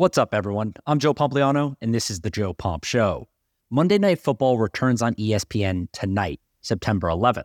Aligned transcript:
What's 0.00 0.16
up, 0.16 0.32
everyone? 0.32 0.72
I'm 0.86 0.98
Joe 0.98 1.12
Pompliano, 1.12 1.74
and 1.82 1.94
this 1.94 2.08
is 2.08 2.20
the 2.20 2.30
Joe 2.30 2.54
Pomp 2.54 2.84
Show. 2.84 3.28
Monday 3.68 3.98
Night 3.98 4.18
Football 4.18 4.56
returns 4.56 5.02
on 5.02 5.14
ESPN 5.16 5.88
tonight, 5.92 6.40
September 6.62 7.08
11th. 7.08 7.44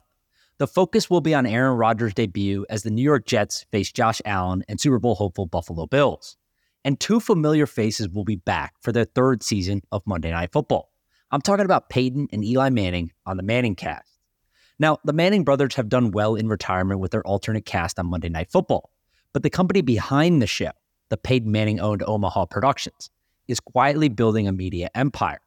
The 0.57 0.65
focus 0.65 1.09
will 1.09 1.19
be 1.19 1.33
on 1.33 1.45
Aaron 1.45 1.77
Rodgers' 1.77 2.13
debut 2.13 2.65
as 2.69 2.83
the 2.83 2.91
New 2.91 3.01
York 3.01 3.25
Jets 3.25 3.65
face 3.73 3.91
Josh 3.91 4.21
Allen 4.23 4.63
and 4.69 4.79
Super 4.79 4.99
Bowl 4.99 5.15
hopeful 5.15 5.47
Buffalo 5.47 5.85
Bills. 5.85 6.37
And 6.85 6.97
two 6.97 7.19
familiar 7.19 7.65
faces 7.65 8.07
will 8.07 8.23
be 8.23 8.37
back 8.37 8.75
for 8.79 8.93
their 8.93 9.03
third 9.03 9.43
season 9.43 9.81
of 9.91 10.07
Monday 10.07 10.31
Night 10.31 10.53
Football. 10.53 10.93
I'm 11.31 11.41
talking 11.41 11.65
about 11.65 11.89
Peyton 11.89 12.29
and 12.31 12.45
Eli 12.45 12.69
Manning 12.69 13.11
on 13.25 13.35
the 13.35 13.43
Manning 13.43 13.75
cast. 13.75 14.17
Now, 14.79 14.99
the 15.03 15.11
Manning 15.11 15.43
brothers 15.43 15.75
have 15.75 15.89
done 15.89 16.11
well 16.11 16.35
in 16.35 16.47
retirement 16.47 17.01
with 17.01 17.11
their 17.11 17.27
alternate 17.27 17.65
cast 17.65 17.99
on 17.99 18.05
Monday 18.05 18.29
Night 18.29 18.49
Football, 18.49 18.91
but 19.33 19.43
the 19.43 19.49
company 19.49 19.81
behind 19.81 20.41
the 20.41 20.47
show, 20.47 20.71
the 21.09 21.17
Peyton 21.17 21.51
Manning 21.51 21.79
owned 21.79 22.03
Omaha 22.05 22.45
Productions, 22.45 23.09
is 23.47 23.59
quietly 23.59 24.09
building 24.09 24.47
a 24.47 24.51
media 24.51 24.89
empire. 24.95 25.39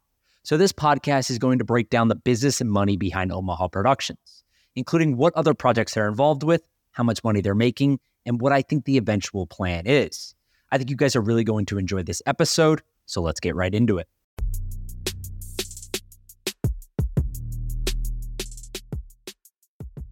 So, 0.43 0.57
this 0.57 0.73
podcast 0.73 1.31
is 1.31 1.39
going 1.39 1.59
to 1.59 1.65
break 1.65 1.91
down 1.91 2.09
the 2.09 2.15
business 2.15 2.61
and 2.61 2.71
money 2.71 2.97
behind 2.97 3.33
Omaha 3.33 3.69
Productions, 3.69 4.45
including 4.77 5.17
what 5.17 5.35
other 5.35 5.55
projects 5.55 5.95
they're 5.95 6.09
involved 6.09 6.43
with, 6.43 6.67
how 6.93 7.03
much 7.03 7.23
money 7.25 7.41
they're 7.41 7.55
making, 7.55 8.01
and 8.25 8.41
what 8.41 8.53
I 8.53 8.63
think 8.63 8.85
the 8.85 8.97
eventual 8.97 9.47
plan 9.47 9.87
is. 9.87 10.35
I 10.71 10.79
think 10.79 10.91
you 10.91 10.97
guys 10.97 11.17
are 11.17 11.21
really 11.21 11.45
going 11.45 11.67
to 11.67 11.79
enjoy 11.79 12.03
this 12.03 12.23
episode, 12.27 12.83
so 13.07 13.21
let's 13.21 13.41
get 13.41 13.57
right 13.57 13.75
into 13.75 13.99
it. 13.99 14.09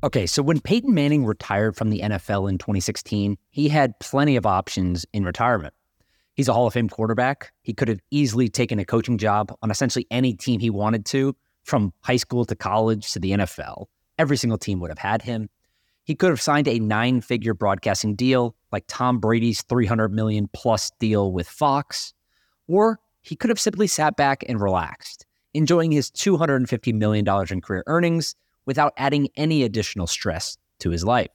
Okay, 0.07 0.25
so 0.25 0.41
when 0.41 0.61
Peyton 0.61 0.95
Manning 0.95 1.25
retired 1.25 1.75
from 1.75 1.91
the 1.91 1.99
NFL 1.99 2.49
in 2.49 2.59
2016, 2.59 3.37
he 3.51 3.69
had 3.69 3.99
plenty 3.99 4.37
of 4.37 4.47
options 4.47 5.05
in 5.13 5.25
retirement. 5.25 5.75
He's 6.35 6.47
a 6.47 6.53
Hall 6.53 6.69
of 6.69 6.75
Fame 6.75 6.89
quarterback. 6.89 7.51
He 7.63 7.75
could 7.75 7.89
have 7.89 7.99
easily 8.13 8.49
taken 8.49 8.79
a 8.79 8.85
coaching 8.85 9.19
job 9.19 9.53
on 9.63 9.71
essentially 9.73 10.07
any 10.13 10.33
team 10.33 10.61
he 10.61 10.71
wanted 10.71 11.07
to, 11.07 11.35
from 11.65 11.93
high 12.03 12.19
school 12.19 12.45
to 12.45 12.55
college 12.55 13.11
to 13.15 13.19
the 13.19 13.33
NFL. 13.33 13.87
Every 14.17 14.37
single 14.37 14.59
team 14.59 14.79
would 14.79 14.93
have 14.93 14.99
had 14.99 15.23
him. 15.23 15.51
He 16.05 16.15
could 16.15 16.31
have 16.31 16.41
signed 16.41 16.69
a 16.69 16.79
nine 16.79 17.21
figure 17.21 17.53
broadcasting 17.53 18.15
deal 18.15 18.55
like 18.71 18.85
Tom 18.87 19.19
Brady's 19.19 19.63
300 19.63 20.13
million 20.13 20.49
plus 20.53 20.93
deal 21.01 21.33
with 21.33 21.49
Fox, 21.49 22.15
or 22.69 23.01
he 23.23 23.35
could 23.35 23.51
have 23.51 23.59
simply 23.59 23.89
sat 23.89 24.15
back 24.15 24.45
and 24.49 24.61
relaxed, 24.61 25.27
enjoying 25.53 25.91
his 25.91 26.13
$250 26.13 26.95
million 26.95 27.27
in 27.51 27.61
career 27.61 27.83
earnings 27.89 28.37
without 28.67 28.93
adding 28.97 29.29
any 29.37 29.63
additional 29.63 30.07
stress 30.07 30.59
to 30.81 30.91
his 30.91 31.05
life. 31.05 31.31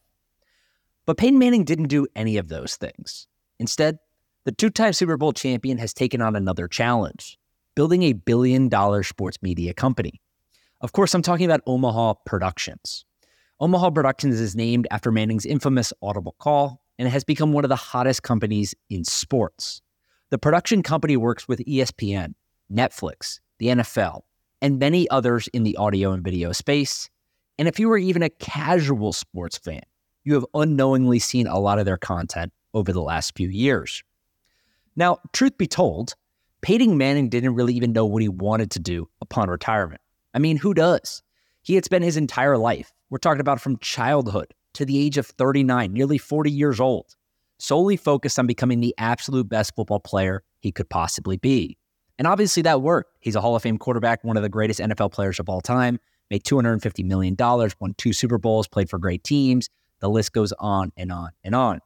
But 1.06 1.18
Peyton 1.18 1.40
Manning 1.40 1.64
didn't 1.64 1.88
do 1.88 2.08
any 2.16 2.38
of 2.38 2.48
those 2.48 2.76
things. 2.76 3.28
Instead, 3.60 3.98
the 4.44 4.52
two 4.52 4.70
time 4.70 4.94
Super 4.94 5.18
Bowl 5.18 5.34
champion 5.34 5.78
has 5.78 5.94
taken 5.94 6.22
on 6.22 6.36
another 6.36 6.68
challenge 6.68 7.38
building 7.76 8.04
a 8.04 8.14
billion 8.14 8.68
dollar 8.68 9.02
sports 9.02 9.38
media 9.42 9.74
company. 9.74 10.22
Of 10.82 10.92
course, 10.92 11.14
I'm 11.14 11.22
talking 11.22 11.46
about 11.46 11.62
Omaha 11.68 12.16
Productions. 12.26 13.06
Omaha 13.60 13.92
Productions 13.92 14.40
is 14.40 14.56
named 14.56 14.88
after 14.92 15.12
Manning's 15.12 15.46
infamous 15.46 15.94
audible 16.02 16.36
call, 16.40 16.82
and 16.98 17.08
it 17.08 17.12
has 17.12 17.24
become 17.24 17.54
one 17.54 17.64
of 17.64 17.70
the 17.70 17.76
hottest 17.76 18.24
companies 18.24 18.74
in 18.90 19.04
sports. 19.04 19.82
The 20.32 20.40
production 20.40 20.82
company 20.82 21.18
works 21.18 21.48
with 21.48 21.60
ESPN, 21.60 22.34
Netflix, 22.72 23.40
the 23.60 23.68
NFL, 23.68 24.22
and 24.62 24.80
many 24.80 25.08
others 25.10 25.48
in 25.50 25.62
the 25.64 25.78
audio 25.78 26.12
and 26.14 26.24
video 26.24 26.52
space, 26.52 27.11
and 27.62 27.68
if 27.68 27.80
you 27.80 27.92
are 27.92 27.98
even 28.00 28.24
a 28.24 28.30
casual 28.32 29.14
sports 29.14 29.56
fan, 29.56 29.84
you 30.24 30.34
have 30.34 30.48
unknowingly 30.56 31.20
seen 31.20 31.46
a 31.46 31.60
lot 31.60 31.78
of 31.78 31.86
their 31.86 31.96
content 31.96 32.52
over 32.74 32.92
the 32.92 33.04
last 33.04 33.36
few 33.36 33.50
years. 33.50 34.02
Now, 34.96 35.20
truth 35.32 35.60
be 35.60 35.68
told, 35.68 36.16
Peyton 36.62 36.98
Manning 36.98 37.30
didn't 37.30 37.54
really 37.54 37.76
even 37.76 37.94
know 37.94 38.04
what 38.04 38.24
he 38.24 38.30
wanted 38.30 38.72
to 38.72 38.80
do 38.80 39.08
upon 39.22 39.48
retirement. 39.48 40.02
I 40.34 40.40
mean, 40.40 40.58
who 40.58 40.74
does? 40.74 41.22
He 41.62 41.76
had 41.76 41.86
spent 41.86 42.04
his 42.04 42.18
entire 42.18 42.58
life, 42.58 42.92
we're 43.12 43.20
talking 43.20 43.42
about 43.42 43.62
from 43.62 43.78
childhood 43.78 44.56
to 44.74 44.84
the 44.84 44.98
age 44.98 45.20
of 45.20 45.28
39, 45.28 45.94
nearly 45.94 46.18
40 46.18 46.50
years 46.50 46.80
old, 46.80 47.16
solely 47.60 47.96
focused 47.96 48.40
on 48.40 48.48
becoming 48.48 48.80
the 48.80 48.96
absolute 48.98 49.48
best 49.48 49.76
football 49.76 50.00
player 50.00 50.42
he 50.62 50.72
could 50.72 50.90
possibly 50.90 51.38
be. 51.38 51.78
And 52.18 52.28
obviously 52.28 52.64
that 52.64 52.82
worked. 52.82 53.16
He's 53.20 53.36
a 53.36 53.42
Hall 53.42 53.56
of 53.56 53.62
Fame 53.62 53.78
quarterback, 53.78 54.24
one 54.24 54.36
of 54.36 54.42
the 54.42 54.50
greatest 54.50 54.80
NFL 54.80 55.12
players 55.12 55.40
of 55.40 55.48
all 55.48 55.62
time 55.62 56.00
made 56.32 56.44
$250 56.44 57.06
million, 57.06 57.36
won 57.38 57.94
two 57.98 58.14
Super 58.14 58.40
Bowls, 58.40 58.68
played 58.68 58.90
for 58.90 58.98
great 58.98 59.24
teams. 59.24 59.70
The 60.00 60.10
list 60.10 60.34
goes 60.34 60.52
on 60.54 60.92
and 60.98 61.12
on 61.12 61.30
and 61.44 61.54
on. 61.54 61.82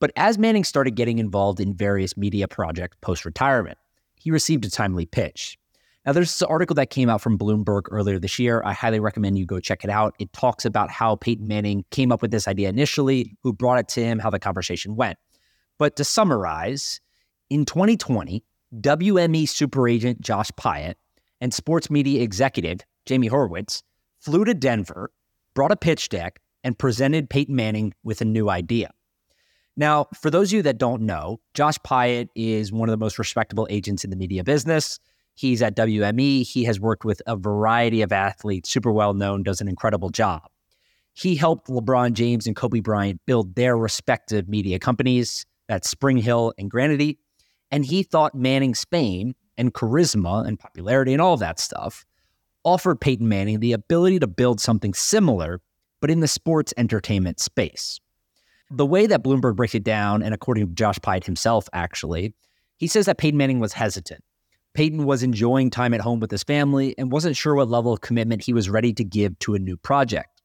But 0.00 0.10
as 0.16 0.36
Manning 0.36 0.64
started 0.64 0.96
getting 0.96 1.18
involved 1.18 1.60
in 1.60 1.72
various 1.72 2.16
media 2.16 2.48
projects 2.48 2.98
post 3.00 3.24
retirement, 3.24 3.78
he 4.16 4.30
received 4.30 4.66
a 4.66 4.70
timely 4.70 5.06
pitch. 5.06 5.56
Now, 6.04 6.12
there's 6.12 6.28
this 6.28 6.42
article 6.42 6.74
that 6.74 6.90
came 6.90 7.08
out 7.08 7.22
from 7.22 7.38
Bloomberg 7.38 7.84
earlier 7.90 8.18
this 8.18 8.38
year. 8.38 8.60
I 8.66 8.74
highly 8.74 9.00
recommend 9.00 9.38
you 9.38 9.46
go 9.46 9.58
check 9.58 9.84
it 9.84 9.90
out. 9.90 10.14
It 10.18 10.30
talks 10.34 10.66
about 10.66 10.90
how 10.90 11.16
Peyton 11.16 11.48
Manning 11.48 11.84
came 11.90 12.12
up 12.12 12.20
with 12.20 12.30
this 12.30 12.46
idea 12.46 12.68
initially, 12.68 13.38
who 13.42 13.54
brought 13.54 13.78
it 13.78 13.88
to 13.88 14.04
him, 14.04 14.18
how 14.18 14.28
the 14.28 14.38
conversation 14.38 14.96
went. 14.96 15.16
But 15.78 15.96
to 15.96 16.04
summarize, 16.04 17.00
in 17.48 17.64
2020, 17.64 18.44
WME 18.80 19.48
super 19.48 19.88
agent 19.88 20.20
Josh 20.20 20.50
Pyatt 20.58 20.94
and 21.40 21.54
sports 21.54 21.88
media 21.88 22.22
executive 22.22 22.80
Jamie 23.06 23.28
Horowitz, 23.28 23.82
flew 24.18 24.44
to 24.44 24.54
Denver, 24.54 25.10
brought 25.54 25.72
a 25.72 25.76
pitch 25.76 26.08
deck, 26.08 26.40
and 26.62 26.78
presented 26.78 27.28
Peyton 27.28 27.54
Manning 27.54 27.92
with 28.02 28.20
a 28.20 28.24
new 28.24 28.48
idea. 28.48 28.90
Now, 29.76 30.06
for 30.14 30.30
those 30.30 30.48
of 30.48 30.56
you 30.56 30.62
that 30.62 30.78
don't 30.78 31.02
know, 31.02 31.40
Josh 31.52 31.78
Pyatt 31.78 32.28
is 32.34 32.72
one 32.72 32.88
of 32.88 32.92
the 32.92 33.04
most 33.04 33.18
respectable 33.18 33.66
agents 33.70 34.04
in 34.04 34.10
the 34.10 34.16
media 34.16 34.44
business. 34.44 34.98
He's 35.34 35.62
at 35.62 35.76
WME. 35.76 36.46
He 36.46 36.64
has 36.64 36.78
worked 36.78 37.04
with 37.04 37.20
a 37.26 37.36
variety 37.36 38.02
of 38.02 38.12
athletes, 38.12 38.70
super 38.70 38.92
well 38.92 39.14
known, 39.14 39.42
does 39.42 39.60
an 39.60 39.68
incredible 39.68 40.10
job. 40.10 40.42
He 41.12 41.36
helped 41.36 41.68
LeBron 41.68 42.12
James 42.12 42.46
and 42.46 42.56
Kobe 42.56 42.80
Bryant 42.80 43.20
build 43.26 43.54
their 43.54 43.76
respective 43.76 44.48
media 44.48 44.78
companies, 44.78 45.44
that's 45.68 45.88
Spring 45.88 46.18
Hill 46.18 46.52
and 46.58 46.70
Granity. 46.70 47.18
And 47.70 47.84
he 47.84 48.02
thought 48.02 48.34
Manning's 48.34 48.84
fame 48.84 49.34
and 49.58 49.74
charisma 49.74 50.46
and 50.46 50.58
popularity 50.58 51.12
and 51.12 51.22
all 51.22 51.36
that 51.36 51.58
stuff 51.58 52.04
offered 52.64 53.00
Peyton 53.00 53.28
Manning 53.28 53.60
the 53.60 53.72
ability 53.72 54.18
to 54.20 54.26
build 54.26 54.60
something 54.60 54.94
similar, 54.94 55.60
but 56.00 56.10
in 56.10 56.20
the 56.20 56.28
sports 56.28 56.74
entertainment 56.76 57.40
space. 57.40 58.00
The 58.70 58.86
way 58.86 59.06
that 59.06 59.22
Bloomberg 59.22 59.56
breaks 59.56 59.74
it 59.74 59.84
down, 59.84 60.22
and 60.22 60.34
according 60.34 60.66
to 60.66 60.74
Josh 60.74 60.98
Pyatt 60.98 61.24
himself, 61.24 61.68
actually, 61.72 62.34
he 62.76 62.86
says 62.86 63.06
that 63.06 63.18
Peyton 63.18 63.38
Manning 63.38 63.60
was 63.60 63.72
hesitant. 63.72 64.24
Peyton 64.74 65.04
was 65.04 65.22
enjoying 65.22 65.70
time 65.70 65.94
at 65.94 66.00
home 66.00 66.18
with 66.18 66.30
his 66.30 66.42
family 66.42 66.94
and 66.98 67.12
wasn't 67.12 67.36
sure 67.36 67.54
what 67.54 67.68
level 67.68 67.92
of 67.92 68.00
commitment 68.00 68.42
he 68.42 68.52
was 68.52 68.68
ready 68.68 68.92
to 68.94 69.04
give 69.04 69.38
to 69.38 69.54
a 69.54 69.58
new 69.58 69.76
project. 69.76 70.42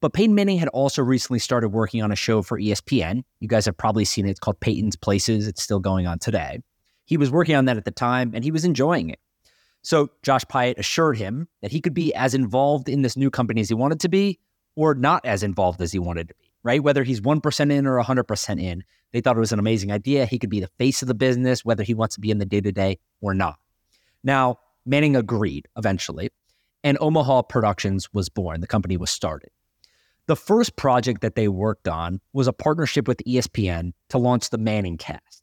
But 0.00 0.12
Peyton 0.12 0.34
Manning 0.34 0.58
had 0.58 0.68
also 0.68 1.00
recently 1.00 1.38
started 1.38 1.68
working 1.68 2.02
on 2.02 2.10
a 2.10 2.16
show 2.16 2.42
for 2.42 2.58
ESPN. 2.58 3.22
You 3.38 3.46
guys 3.46 3.64
have 3.66 3.76
probably 3.76 4.04
seen 4.04 4.26
it. 4.26 4.30
It's 4.30 4.40
called 4.40 4.58
Peyton's 4.58 4.96
Places. 4.96 5.46
It's 5.46 5.62
still 5.62 5.78
going 5.78 6.08
on 6.08 6.18
today. 6.18 6.58
He 7.04 7.16
was 7.16 7.30
working 7.30 7.54
on 7.54 7.66
that 7.66 7.76
at 7.76 7.84
the 7.84 7.92
time 7.92 8.32
and 8.34 8.42
he 8.42 8.50
was 8.50 8.64
enjoying 8.64 9.10
it. 9.10 9.20
So 9.82 10.10
Josh 10.22 10.44
Pyatt 10.44 10.78
assured 10.78 11.18
him 11.18 11.48
that 11.60 11.72
he 11.72 11.80
could 11.80 11.94
be 11.94 12.14
as 12.14 12.34
involved 12.34 12.88
in 12.88 13.02
this 13.02 13.16
new 13.16 13.30
company 13.30 13.60
as 13.60 13.68
he 13.68 13.74
wanted 13.74 14.00
to 14.00 14.08
be, 14.08 14.38
or 14.76 14.94
not 14.94 15.24
as 15.26 15.42
involved 15.42 15.80
as 15.82 15.92
he 15.92 15.98
wanted 15.98 16.28
to 16.28 16.34
be, 16.34 16.50
right? 16.62 16.82
Whether 16.82 17.02
he's 17.02 17.20
1% 17.20 17.72
in 17.72 17.86
or 17.86 18.02
100% 18.02 18.62
in, 18.62 18.84
they 19.12 19.20
thought 19.20 19.36
it 19.36 19.40
was 19.40 19.52
an 19.52 19.58
amazing 19.58 19.92
idea. 19.92 20.24
He 20.24 20.38
could 20.38 20.50
be 20.50 20.60
the 20.60 20.70
face 20.78 21.02
of 21.02 21.08
the 21.08 21.14
business, 21.14 21.64
whether 21.64 21.82
he 21.82 21.94
wants 21.94 22.14
to 22.14 22.20
be 22.20 22.30
in 22.30 22.38
the 22.38 22.46
day 22.46 22.60
to 22.60 22.72
day 22.72 22.98
or 23.20 23.34
not. 23.34 23.58
Now, 24.24 24.58
Manning 24.86 25.16
agreed 25.16 25.68
eventually, 25.76 26.30
and 26.82 26.96
Omaha 27.00 27.42
Productions 27.42 28.12
was 28.12 28.28
born. 28.28 28.60
The 28.60 28.66
company 28.66 28.96
was 28.96 29.10
started. 29.10 29.50
The 30.26 30.36
first 30.36 30.76
project 30.76 31.20
that 31.20 31.34
they 31.34 31.48
worked 31.48 31.88
on 31.88 32.20
was 32.32 32.46
a 32.46 32.52
partnership 32.52 33.08
with 33.08 33.20
ESPN 33.26 33.92
to 34.10 34.18
launch 34.18 34.50
the 34.50 34.58
Manning 34.58 34.96
cast. 34.96 35.41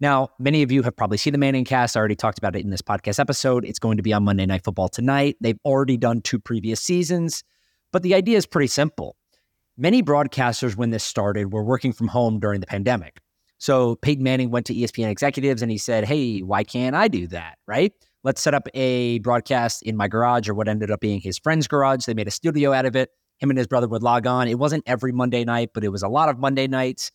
Now, 0.00 0.30
many 0.38 0.62
of 0.62 0.72
you 0.72 0.82
have 0.82 0.96
probably 0.96 1.18
seen 1.18 1.32
the 1.32 1.38
Manning 1.38 1.66
cast. 1.66 1.94
I 1.94 2.00
already 2.00 2.16
talked 2.16 2.38
about 2.38 2.56
it 2.56 2.64
in 2.64 2.70
this 2.70 2.80
podcast 2.80 3.18
episode. 3.18 3.66
It's 3.66 3.78
going 3.78 3.98
to 3.98 4.02
be 4.02 4.14
on 4.14 4.24
Monday 4.24 4.46
Night 4.46 4.64
Football 4.64 4.88
tonight. 4.88 5.36
They've 5.42 5.58
already 5.62 5.98
done 5.98 6.22
two 6.22 6.38
previous 6.38 6.80
seasons, 6.80 7.44
but 7.92 8.02
the 8.02 8.14
idea 8.14 8.38
is 8.38 8.46
pretty 8.46 8.68
simple. 8.68 9.14
Many 9.76 10.02
broadcasters, 10.02 10.74
when 10.74 10.88
this 10.88 11.04
started, 11.04 11.52
were 11.52 11.62
working 11.62 11.92
from 11.92 12.08
home 12.08 12.40
during 12.40 12.60
the 12.60 12.66
pandemic. 12.66 13.18
So 13.58 13.96
Peyton 13.96 14.24
Manning 14.24 14.50
went 14.50 14.64
to 14.66 14.74
ESPN 14.74 15.10
executives 15.10 15.60
and 15.60 15.70
he 15.70 15.76
said, 15.76 16.04
Hey, 16.04 16.40
why 16.40 16.64
can't 16.64 16.96
I 16.96 17.06
do 17.08 17.26
that? 17.26 17.58
Right? 17.66 17.92
Let's 18.24 18.40
set 18.40 18.54
up 18.54 18.68
a 18.72 19.18
broadcast 19.18 19.82
in 19.82 19.98
my 19.98 20.08
garage 20.08 20.48
or 20.48 20.54
what 20.54 20.66
ended 20.66 20.90
up 20.90 21.00
being 21.00 21.20
his 21.20 21.38
friend's 21.38 21.68
garage. 21.68 22.06
They 22.06 22.14
made 22.14 22.28
a 22.28 22.30
studio 22.30 22.72
out 22.72 22.86
of 22.86 22.96
it. 22.96 23.10
Him 23.36 23.50
and 23.50 23.58
his 23.58 23.66
brother 23.66 23.88
would 23.88 24.02
log 24.02 24.26
on. 24.26 24.48
It 24.48 24.58
wasn't 24.58 24.84
every 24.86 25.12
Monday 25.12 25.44
night, 25.44 25.70
but 25.74 25.84
it 25.84 25.88
was 25.88 26.02
a 26.02 26.08
lot 26.08 26.30
of 26.30 26.38
Monday 26.38 26.66
nights 26.66 27.10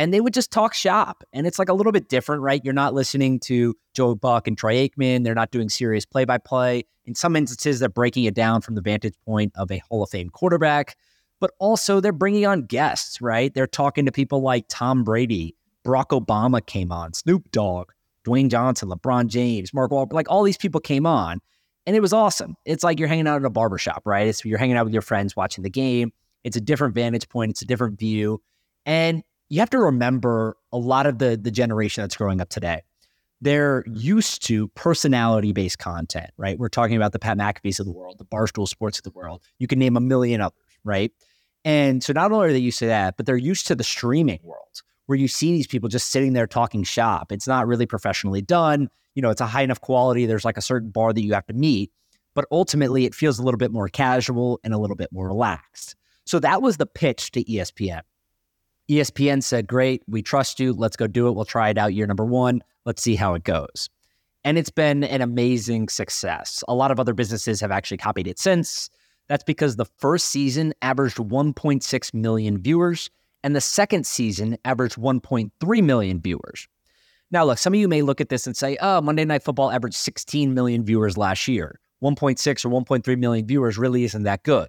and 0.00 0.14
they 0.14 0.20
would 0.22 0.32
just 0.32 0.50
talk 0.50 0.72
shop. 0.72 1.24
And 1.34 1.46
it's 1.46 1.58
like 1.58 1.68
a 1.68 1.74
little 1.74 1.92
bit 1.92 2.08
different, 2.08 2.40
right? 2.40 2.64
You're 2.64 2.72
not 2.72 2.94
listening 2.94 3.38
to 3.40 3.76
Joe 3.92 4.14
Buck 4.14 4.48
and 4.48 4.56
Troy 4.56 4.88
Aikman. 4.88 5.24
They're 5.24 5.34
not 5.34 5.50
doing 5.50 5.68
serious 5.68 6.06
play 6.06 6.24
by 6.24 6.38
play. 6.38 6.84
In 7.04 7.14
some 7.14 7.36
instances, 7.36 7.80
they're 7.80 7.90
breaking 7.90 8.24
it 8.24 8.32
down 8.32 8.62
from 8.62 8.76
the 8.76 8.80
vantage 8.80 9.12
point 9.26 9.52
of 9.56 9.70
a 9.70 9.76
Hall 9.76 10.02
of 10.02 10.08
Fame 10.08 10.30
quarterback, 10.30 10.96
but 11.38 11.50
also 11.58 12.00
they're 12.00 12.12
bringing 12.12 12.46
on 12.46 12.62
guests, 12.62 13.20
right? 13.20 13.52
They're 13.52 13.66
talking 13.66 14.06
to 14.06 14.12
people 14.12 14.40
like 14.40 14.64
Tom 14.70 15.04
Brady, 15.04 15.54
Barack 15.84 16.18
Obama 16.18 16.64
came 16.64 16.90
on, 16.90 17.12
Snoop 17.12 17.50
Dogg, 17.50 17.90
Dwayne 18.24 18.48
Johnson, 18.48 18.88
LeBron 18.88 19.26
James, 19.26 19.74
Mark 19.74 19.90
Wahlberg, 19.90 20.14
like 20.14 20.30
all 20.30 20.44
these 20.44 20.56
people 20.56 20.80
came 20.80 21.04
on. 21.04 21.42
And 21.86 21.94
it 21.94 22.00
was 22.00 22.14
awesome. 22.14 22.56
It's 22.64 22.82
like 22.82 22.98
you're 22.98 23.08
hanging 23.08 23.26
out 23.26 23.36
at 23.36 23.44
a 23.44 23.50
barbershop, 23.50 24.00
right? 24.06 24.28
It's 24.28 24.46
you're 24.46 24.56
hanging 24.56 24.76
out 24.76 24.86
with 24.86 24.94
your 24.94 25.02
friends 25.02 25.36
watching 25.36 25.62
the 25.62 25.68
game. 25.68 26.10
It's 26.42 26.56
a 26.56 26.60
different 26.62 26.94
vantage 26.94 27.28
point, 27.28 27.50
it's 27.50 27.60
a 27.60 27.66
different 27.66 27.98
view. 27.98 28.40
And 28.86 29.22
you 29.50 29.58
have 29.58 29.70
to 29.70 29.78
remember 29.78 30.56
a 30.72 30.78
lot 30.78 31.06
of 31.06 31.18
the 31.18 31.36
the 31.36 31.50
generation 31.50 32.02
that's 32.02 32.16
growing 32.16 32.40
up 32.40 32.48
today. 32.48 32.82
They're 33.42 33.84
used 33.86 34.46
to 34.46 34.68
personality 34.68 35.52
based 35.52 35.78
content, 35.78 36.30
right? 36.36 36.58
We're 36.58 36.68
talking 36.68 36.96
about 36.96 37.12
the 37.12 37.18
Pat 37.18 37.36
McAfee's 37.36 37.80
of 37.80 37.86
the 37.86 37.92
world, 37.92 38.18
the 38.18 38.24
Barstool 38.24 38.68
Sports 38.68 38.98
of 38.98 39.04
the 39.04 39.10
world. 39.10 39.42
You 39.58 39.66
can 39.66 39.78
name 39.78 39.96
a 39.96 40.00
million 40.00 40.40
others, 40.40 40.58
right? 40.84 41.10
And 41.64 42.02
so 42.02 42.12
not 42.12 42.32
only 42.32 42.48
are 42.48 42.52
they 42.52 42.58
used 42.58 42.78
to 42.78 42.86
that, 42.86 43.16
but 43.16 43.26
they're 43.26 43.36
used 43.36 43.66
to 43.66 43.74
the 43.74 43.84
streaming 43.84 44.40
world 44.42 44.82
where 45.06 45.18
you 45.18 45.26
see 45.26 45.52
these 45.52 45.66
people 45.66 45.88
just 45.88 46.08
sitting 46.08 46.34
there 46.34 46.46
talking 46.46 46.84
shop. 46.84 47.32
It's 47.32 47.48
not 47.48 47.66
really 47.66 47.86
professionally 47.86 48.42
done. 48.42 48.88
You 49.14 49.22
know, 49.22 49.30
it's 49.30 49.40
a 49.40 49.46
high 49.46 49.62
enough 49.62 49.80
quality. 49.80 50.26
There's 50.26 50.44
like 50.44 50.56
a 50.56 50.62
certain 50.62 50.90
bar 50.90 51.12
that 51.12 51.22
you 51.22 51.34
have 51.34 51.46
to 51.46 51.54
meet, 51.54 51.90
but 52.34 52.44
ultimately 52.52 53.06
it 53.06 53.14
feels 53.14 53.38
a 53.38 53.42
little 53.42 53.58
bit 53.58 53.72
more 53.72 53.88
casual 53.88 54.60
and 54.62 54.72
a 54.72 54.78
little 54.78 54.96
bit 54.96 55.10
more 55.12 55.26
relaxed. 55.26 55.96
So 56.26 56.38
that 56.40 56.62
was 56.62 56.76
the 56.76 56.86
pitch 56.86 57.32
to 57.32 57.42
ESPN. 57.42 58.02
ESPN 58.90 59.42
said, 59.42 59.68
Great, 59.68 60.02
we 60.08 60.20
trust 60.20 60.58
you. 60.58 60.72
Let's 60.72 60.96
go 60.96 61.06
do 61.06 61.28
it. 61.28 61.32
We'll 61.32 61.44
try 61.44 61.68
it 61.68 61.78
out 61.78 61.94
year 61.94 62.06
number 62.06 62.24
one. 62.24 62.62
Let's 62.84 63.02
see 63.02 63.14
how 63.14 63.34
it 63.34 63.44
goes. 63.44 63.88
And 64.42 64.58
it's 64.58 64.70
been 64.70 65.04
an 65.04 65.20
amazing 65.20 65.88
success. 65.88 66.64
A 66.66 66.74
lot 66.74 66.90
of 66.90 66.98
other 66.98 67.14
businesses 67.14 67.60
have 67.60 67.70
actually 67.70 67.98
copied 67.98 68.26
it 68.26 68.38
since. 68.38 68.90
That's 69.28 69.44
because 69.44 69.76
the 69.76 69.84
first 69.84 70.26
season 70.26 70.74
averaged 70.82 71.18
1.6 71.18 72.14
million 72.14 72.58
viewers 72.58 73.10
and 73.44 73.54
the 73.54 73.60
second 73.60 74.06
season 74.06 74.58
averaged 74.64 74.96
1.3 74.96 75.84
million 75.84 76.20
viewers. 76.20 76.66
Now, 77.30 77.44
look, 77.44 77.58
some 77.58 77.74
of 77.74 77.78
you 77.78 77.86
may 77.86 78.02
look 78.02 78.20
at 78.20 78.28
this 78.28 78.46
and 78.46 78.56
say, 78.56 78.76
oh, 78.80 79.00
Monday 79.00 79.24
Night 79.24 79.44
Football 79.44 79.70
averaged 79.70 79.96
16 79.96 80.52
million 80.52 80.84
viewers 80.84 81.16
last 81.16 81.46
year. 81.46 81.78
1.6 82.02 82.64
or 82.64 82.68
1.3 82.70 83.18
million 83.18 83.46
viewers 83.46 83.78
really 83.78 84.04
isn't 84.04 84.24
that 84.24 84.42
good. 84.42 84.68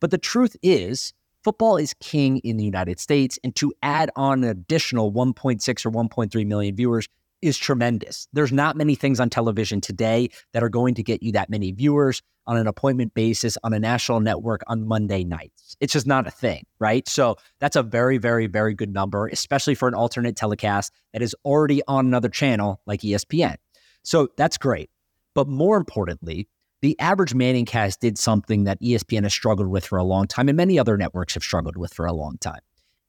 But 0.00 0.10
the 0.10 0.18
truth 0.18 0.56
is, 0.62 1.12
football 1.42 1.76
is 1.76 1.94
king 2.00 2.38
in 2.38 2.56
the 2.56 2.64
United 2.64 3.00
States. 3.00 3.38
And 3.44 3.54
to 3.56 3.72
add 3.82 4.10
on 4.16 4.44
an 4.44 4.50
additional 4.50 5.12
1.6 5.12 5.86
or 5.86 5.90
1.3 5.90 6.46
million 6.46 6.76
viewers 6.76 7.08
is 7.42 7.58
tremendous. 7.58 8.28
There's 8.32 8.52
not 8.52 8.76
many 8.76 8.94
things 8.94 9.18
on 9.18 9.28
television 9.28 9.80
today 9.80 10.30
that 10.52 10.62
are 10.62 10.68
going 10.68 10.94
to 10.94 11.02
get 11.02 11.22
you 11.22 11.32
that 11.32 11.50
many 11.50 11.72
viewers 11.72 12.22
on 12.46 12.56
an 12.56 12.66
appointment 12.66 13.14
basis 13.14 13.58
on 13.64 13.72
a 13.72 13.78
national 13.78 14.20
network 14.20 14.62
on 14.68 14.86
Monday 14.86 15.24
nights. 15.24 15.76
It's 15.80 15.92
just 15.92 16.06
not 16.06 16.26
a 16.26 16.30
thing, 16.30 16.64
right? 16.78 17.06
So 17.08 17.36
that's 17.60 17.76
a 17.76 17.82
very, 17.82 18.18
very, 18.18 18.46
very 18.46 18.74
good 18.74 18.92
number, 18.92 19.28
especially 19.28 19.74
for 19.74 19.88
an 19.88 19.94
alternate 19.94 20.36
telecast 20.36 20.92
that 21.12 21.22
is 21.22 21.34
already 21.44 21.82
on 21.88 22.06
another 22.06 22.28
channel 22.28 22.80
like 22.86 23.00
ESPN. 23.00 23.56
So 24.02 24.28
that's 24.36 24.56
great. 24.56 24.90
But 25.34 25.48
more 25.48 25.76
importantly, 25.76 26.48
the 26.82 26.98
average 26.98 27.32
Manning 27.32 27.64
cast 27.64 28.00
did 28.00 28.18
something 28.18 28.64
that 28.64 28.80
ESPN 28.82 29.22
has 29.22 29.32
struggled 29.32 29.68
with 29.68 29.86
for 29.86 29.96
a 29.96 30.04
long 30.04 30.26
time 30.26 30.48
and 30.48 30.56
many 30.56 30.78
other 30.78 30.96
networks 30.96 31.34
have 31.34 31.42
struggled 31.42 31.76
with 31.76 31.94
for 31.94 32.04
a 32.04 32.12
long 32.12 32.36
time. 32.38 32.60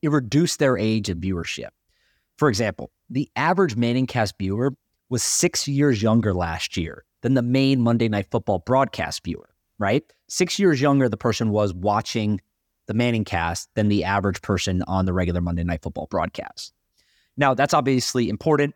It 0.03 0.11
reduced 0.11 0.59
their 0.59 0.77
age 0.77 1.09
of 1.09 1.17
viewership. 1.17 1.69
For 2.37 2.49
example, 2.49 2.91
the 3.09 3.29
average 3.35 3.75
Manningcast 3.75 4.33
viewer 4.37 4.73
was 5.09 5.23
six 5.23 5.67
years 5.67 6.01
younger 6.01 6.33
last 6.33 6.77
year 6.77 7.03
than 7.21 7.33
the 7.33 7.41
main 7.41 7.81
Monday 7.81 8.07
Night 8.07 8.27
Football 8.29 8.59
broadcast 8.59 9.23
viewer, 9.23 9.49
right? 9.79 10.03
Six 10.27 10.59
years 10.59 10.79
younger 10.79 11.09
the 11.09 11.17
person 11.17 11.49
was 11.49 11.73
watching 11.73 12.41
the 12.85 12.93
Manningcast 12.93 13.67
than 13.73 13.89
the 13.89 14.03
average 14.03 14.41
person 14.41 14.83
on 14.87 15.05
the 15.05 15.13
regular 15.13 15.41
Monday 15.41 15.63
Night 15.63 15.81
Football 15.81 16.07
broadcast. 16.07 16.73
Now, 17.37 17.53
that's 17.53 17.73
obviously 17.73 18.29
important. 18.29 18.75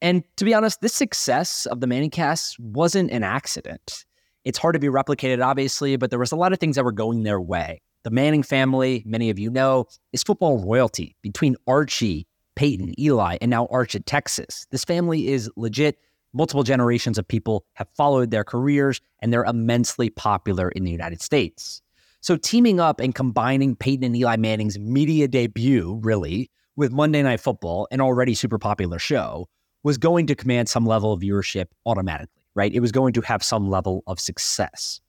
And 0.00 0.22
to 0.36 0.44
be 0.44 0.54
honest, 0.54 0.80
this 0.80 0.94
success 0.94 1.66
of 1.66 1.80
the 1.80 1.86
Manningcast 1.86 2.58
wasn't 2.60 3.10
an 3.10 3.24
accident. 3.24 4.06
It's 4.48 4.56
hard 4.56 4.72
to 4.72 4.78
be 4.78 4.86
replicated, 4.86 5.44
obviously, 5.44 5.94
but 5.96 6.08
there 6.08 6.18
was 6.18 6.32
a 6.32 6.36
lot 6.36 6.54
of 6.54 6.58
things 6.58 6.76
that 6.76 6.84
were 6.84 6.90
going 6.90 7.22
their 7.22 7.38
way. 7.38 7.82
The 8.04 8.10
Manning 8.10 8.42
family, 8.42 9.02
many 9.04 9.28
of 9.28 9.38
you 9.38 9.50
know, 9.50 9.84
is 10.14 10.22
football 10.22 10.56
royalty 10.64 11.14
between 11.20 11.54
Archie 11.66 12.26
Peyton, 12.56 12.98
Eli, 12.98 13.36
and 13.42 13.50
now 13.50 13.66
Arch 13.66 13.94
at 13.94 14.06
Texas. 14.06 14.66
This 14.70 14.84
family 14.84 15.28
is 15.28 15.50
legit. 15.56 15.98
Multiple 16.32 16.62
generations 16.62 17.18
of 17.18 17.28
people 17.28 17.66
have 17.74 17.88
followed 17.94 18.30
their 18.30 18.42
careers, 18.42 19.02
and 19.20 19.30
they're 19.30 19.44
immensely 19.44 20.08
popular 20.08 20.70
in 20.70 20.84
the 20.84 20.90
United 20.90 21.20
States. 21.20 21.82
So, 22.22 22.38
teaming 22.38 22.80
up 22.80 23.00
and 23.00 23.14
combining 23.14 23.76
Peyton 23.76 24.02
and 24.02 24.16
Eli 24.16 24.36
Manning's 24.36 24.78
media 24.78 25.28
debut, 25.28 26.00
really, 26.02 26.50
with 26.74 26.90
Monday 26.90 27.22
Night 27.22 27.40
Football, 27.40 27.86
an 27.90 28.00
already 28.00 28.32
super 28.32 28.58
popular 28.58 28.98
show, 28.98 29.46
was 29.82 29.98
going 29.98 30.26
to 30.26 30.34
command 30.34 30.70
some 30.70 30.86
level 30.86 31.12
of 31.12 31.20
viewership 31.20 31.66
automatically, 31.84 32.37
right? 32.58 32.74
It 32.74 32.80
was 32.80 32.90
going 32.90 33.12
to 33.12 33.20
have 33.20 33.40
some 33.40 33.70
level 33.70 34.02
of 34.08 34.18
success. 34.18 35.00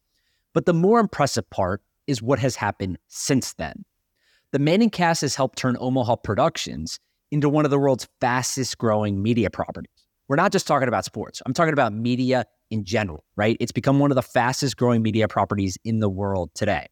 But 0.53 0.67
the 0.67 0.73
more 0.73 0.99
impressive 0.99 1.49
part 1.49 1.81
is 2.05 2.21
what 2.21 2.37
has 2.37 2.55
happened 2.55 2.99
since 3.07 3.53
then. 3.53 3.83
The 4.51 4.59
Manning 4.59 4.91
cast 4.91 5.21
has 5.21 5.33
helped 5.33 5.57
turn 5.57 5.75
Omaha 5.79 6.17
Productions 6.17 6.99
into 7.31 7.49
one 7.49 7.65
of 7.65 7.71
the 7.71 7.79
world's 7.79 8.07
fastest 8.21 8.77
growing 8.77 9.23
media 9.23 9.49
properties. 9.49 10.05
We're 10.27 10.35
not 10.35 10.51
just 10.51 10.67
talking 10.67 10.87
about 10.87 11.05
sports, 11.05 11.41
I'm 11.43 11.53
talking 11.53 11.73
about 11.73 11.91
media 11.91 12.45
in 12.69 12.83
general, 12.83 13.25
right? 13.35 13.57
It's 13.59 13.71
become 13.71 13.97
one 13.97 14.11
of 14.11 14.15
the 14.15 14.21
fastest 14.21 14.77
growing 14.77 15.01
media 15.01 15.27
properties 15.27 15.75
in 15.83 16.01
the 16.01 16.09
world 16.09 16.51
today. 16.53 16.85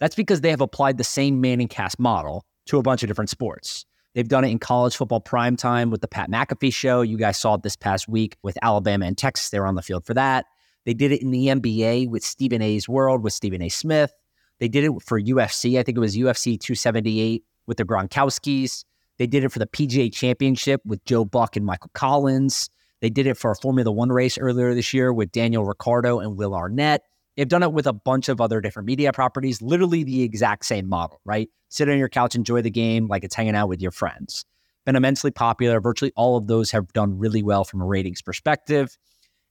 That's 0.00 0.14
because 0.14 0.42
they 0.42 0.50
have 0.50 0.60
applied 0.60 0.98
the 0.98 1.04
same 1.04 1.40
Manning 1.40 1.68
cast 1.68 1.98
model 1.98 2.44
to 2.66 2.76
a 2.76 2.82
bunch 2.82 3.02
of 3.02 3.08
different 3.08 3.30
sports. 3.30 3.86
They've 4.14 4.28
done 4.28 4.44
it 4.44 4.48
in 4.48 4.58
college 4.58 4.96
football 4.96 5.20
prime 5.20 5.56
time 5.56 5.90
with 5.90 6.00
the 6.00 6.08
Pat 6.08 6.30
McAfee 6.30 6.72
show. 6.72 7.02
You 7.02 7.16
guys 7.16 7.38
saw 7.38 7.54
it 7.54 7.62
this 7.62 7.76
past 7.76 8.08
week 8.08 8.36
with 8.42 8.58
Alabama 8.62 9.06
and 9.06 9.16
Texas. 9.16 9.50
They 9.50 9.60
were 9.60 9.66
on 9.66 9.74
the 9.74 9.82
field 9.82 10.06
for 10.06 10.14
that. 10.14 10.46
They 10.84 10.94
did 10.94 11.12
it 11.12 11.22
in 11.22 11.30
the 11.30 11.48
NBA 11.48 12.08
with 12.08 12.24
Stephen 12.24 12.62
A's 12.62 12.88
World 12.88 13.22
with 13.22 13.32
Stephen 13.32 13.62
A. 13.62 13.68
Smith. 13.68 14.12
They 14.58 14.68
did 14.68 14.84
it 14.84 14.92
for 15.04 15.20
UFC. 15.20 15.78
I 15.78 15.82
think 15.82 15.96
it 15.96 16.00
was 16.00 16.16
UFC 16.16 16.58
278 16.58 17.44
with 17.66 17.76
the 17.76 17.84
Gronkowskis. 17.84 18.84
They 19.18 19.26
did 19.26 19.44
it 19.44 19.52
for 19.52 19.58
the 19.58 19.66
PGA 19.66 20.12
Championship 20.12 20.80
with 20.84 21.04
Joe 21.04 21.24
Buck 21.24 21.56
and 21.56 21.66
Michael 21.66 21.90
Collins. 21.92 22.70
They 23.00 23.10
did 23.10 23.26
it 23.26 23.36
for 23.36 23.50
a 23.50 23.56
Formula 23.56 23.90
One 23.90 24.10
race 24.10 24.38
earlier 24.38 24.74
this 24.74 24.92
year 24.92 25.12
with 25.12 25.30
Daniel 25.30 25.64
Ricciardo 25.64 26.20
and 26.20 26.36
Will 26.36 26.54
Arnett. 26.54 27.02
They've 27.38 27.46
done 27.46 27.62
it 27.62 27.72
with 27.72 27.86
a 27.86 27.92
bunch 27.92 28.28
of 28.28 28.40
other 28.40 28.60
different 28.60 28.88
media 28.88 29.12
properties, 29.12 29.62
literally 29.62 30.02
the 30.02 30.24
exact 30.24 30.64
same 30.64 30.88
model, 30.88 31.20
right? 31.24 31.48
Sit 31.68 31.88
on 31.88 31.96
your 31.96 32.08
couch, 32.08 32.34
enjoy 32.34 32.62
the 32.62 32.70
game 32.70 33.06
like 33.06 33.22
it's 33.22 33.36
hanging 33.36 33.54
out 33.54 33.68
with 33.68 33.80
your 33.80 33.92
friends. 33.92 34.44
Been 34.84 34.96
immensely 34.96 35.30
popular. 35.30 35.80
Virtually 35.80 36.10
all 36.16 36.36
of 36.36 36.48
those 36.48 36.72
have 36.72 36.92
done 36.94 37.16
really 37.16 37.44
well 37.44 37.62
from 37.62 37.80
a 37.80 37.84
ratings 37.84 38.20
perspective. 38.20 38.98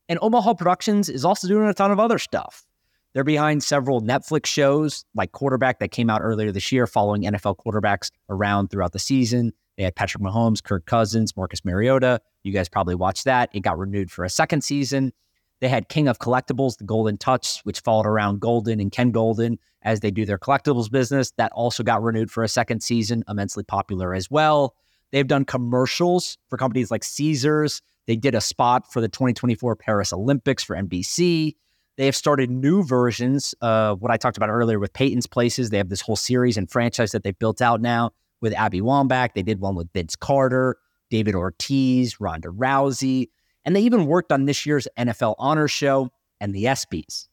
And 0.09 0.19
Omaha 0.21 0.56
Productions 0.56 1.07
is 1.07 1.23
also 1.23 1.47
doing 1.47 1.66
a 1.66 1.73
ton 1.73 1.90
of 1.92 1.97
other 1.97 2.19
stuff. 2.19 2.66
They're 3.14 3.23
behind 3.23 3.64
several 3.64 4.02
Netflix 4.02 4.47
shows 4.47 5.06
like 5.16 5.31
Quarterback 5.31 5.80
that 5.80 5.92
came 5.92 6.09
out 6.09 6.19
earlier 6.21 6.52
this 6.52 6.73
year 6.73 6.88
following 6.88 7.21
NFL 7.21 7.56
quarterbacks 7.66 8.11
around 8.30 8.68
throughout 8.68 8.92
the 8.92 9.00
season. 9.00 9.54
They 9.78 9.83
had 9.83 9.95
Patrick 9.95 10.21
Mahomes, 10.21 10.61
Kirk 10.61 10.85
Cousins, 10.88 11.38
Marcus 11.38 11.64
Mariota. 11.64 12.19
You 12.44 12.52
guys 12.52 12.68
probably 12.68 12.95
watched 12.95 13.23
that. 13.23 13.50
It 13.54 13.61
got 13.61 13.78
renewed 13.78 14.11
for 14.11 14.26
a 14.26 14.30
second 14.30 14.66
season. 14.66 15.14
They 15.59 15.69
had 15.69 15.90
King 15.90 16.07
of 16.07 16.19
Collectibles, 16.19 16.78
the 16.78 16.83
Goldin 16.83 17.19
Touch, 17.19 17.61
which 17.61 17.80
followed 17.80 18.06
around 18.06 18.42
Goldin 18.42 18.81
and 18.81 18.92
Ken 18.92 19.11
Goldin 19.11 19.57
as 19.81 20.02
they 20.02 20.11
do 20.11 20.26
their 20.26 20.37
collectibles 20.37 20.92
business. 20.92 21.31
That 21.37 21.52
also 21.54 21.83
got 21.83 22.04
renewed 22.04 22.30
for 22.30 22.44
a 22.44 22.47
second 22.47 22.81
season, 22.81 23.23
immensely 23.28 23.64
popular 23.64 24.14
as 24.14 24.30
well. 24.30 24.76
They've 25.11 25.28
done 25.28 25.45
commercials 25.45 26.37
for 26.47 26.57
companies 26.57 26.92
like 26.92 27.04
Caesars. 27.04 27.81
They 28.06 28.16
did 28.16 28.35
a 28.35 28.42
spot 28.42 28.92
for 28.92 29.02
the 29.02 29.07
2024 29.07 29.76
Paris 29.76 30.14
Olympics 30.14 30.64
for 30.64 30.76
NBC. 30.76 31.56
They 31.97 32.06
have 32.06 32.16
started 32.16 32.52
new 32.52 32.83
versions 32.83 33.56
of 33.61 34.02
what 34.02 34.11
I 34.11 34.18
talked 34.18 34.37
about 34.37 34.49
earlier 34.49 34.80
with 34.80 34.94
Peyton's 34.94 35.26
Places. 35.26 35.71
They 35.71 35.78
have 35.78 35.90
this 35.90 36.02
whole 36.02 36.16
series 36.16 36.57
and 36.57 36.69
franchise 36.69 37.11
that 37.11 37.23
they've 37.23 37.37
built 37.37 37.61
out 37.61 37.81
now 37.81 38.11
with 38.40 38.54
Abby 38.54 38.81
Wambach. 38.81 39.33
They 39.33 39.42
did 39.42 39.59
one 39.59 39.76
with 39.76 39.92
Vince 39.94 40.16
Carter, 40.16 40.78
David 41.09 41.33
Ortiz, 41.33 42.21
Ronda 42.21 42.49
Rousey, 42.49 43.30
and 43.68 43.76
they 43.76 43.81
even 43.81 44.06
worked 44.06 44.31
on 44.31 44.45
this 44.45 44.66
year's 44.66 44.88
NFL 44.97 45.36
Honor 45.38 45.68
Show 45.68 46.09
and 46.40 46.56
the 46.56 46.64
ESPYs. 46.64 47.28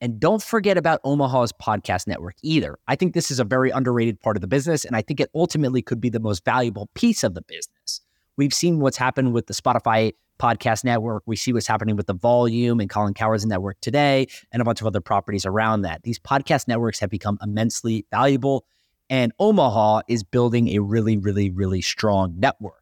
And 0.00 0.20
don't 0.20 0.40
forget 0.40 0.78
about 0.78 1.00
Omaha's 1.02 1.52
podcast 1.52 2.06
network 2.06 2.36
either. 2.40 2.78
I 2.86 2.94
think 2.94 3.14
this 3.14 3.32
is 3.32 3.40
a 3.40 3.44
very 3.44 3.70
underrated 3.70 4.20
part 4.20 4.36
of 4.36 4.42
the 4.42 4.46
business, 4.46 4.84
and 4.84 4.94
I 4.94 5.02
think 5.02 5.18
it 5.18 5.28
ultimately 5.34 5.82
could 5.82 6.00
be 6.00 6.08
the 6.08 6.20
most 6.20 6.44
valuable 6.44 6.88
piece 6.94 7.24
of 7.24 7.34
the 7.34 7.42
business. 7.42 8.00
We've 8.36 8.54
seen 8.54 8.78
what's 8.78 8.96
happened 8.96 9.32
with 9.32 9.48
the 9.48 9.54
Spotify 9.54 10.12
podcast 10.38 10.84
network. 10.84 11.24
We 11.26 11.34
see 11.34 11.52
what's 11.52 11.66
happening 11.66 11.96
with 11.96 12.06
the 12.06 12.14
volume 12.14 12.78
and 12.78 12.88
Colin 12.88 13.12
Cowherd's 13.12 13.44
network 13.44 13.80
today 13.80 14.28
and 14.52 14.62
a 14.62 14.64
bunch 14.64 14.80
of 14.80 14.86
other 14.86 15.00
properties 15.00 15.44
around 15.44 15.82
that. 15.82 16.04
These 16.04 16.20
podcast 16.20 16.68
networks 16.68 17.00
have 17.00 17.10
become 17.10 17.38
immensely 17.42 18.06
valuable. 18.12 18.64
And 19.10 19.32
Omaha 19.40 20.02
is 20.06 20.22
building 20.22 20.68
a 20.68 20.78
really, 20.78 21.16
really, 21.16 21.50
really 21.50 21.80
strong 21.80 22.38
network. 22.38 22.81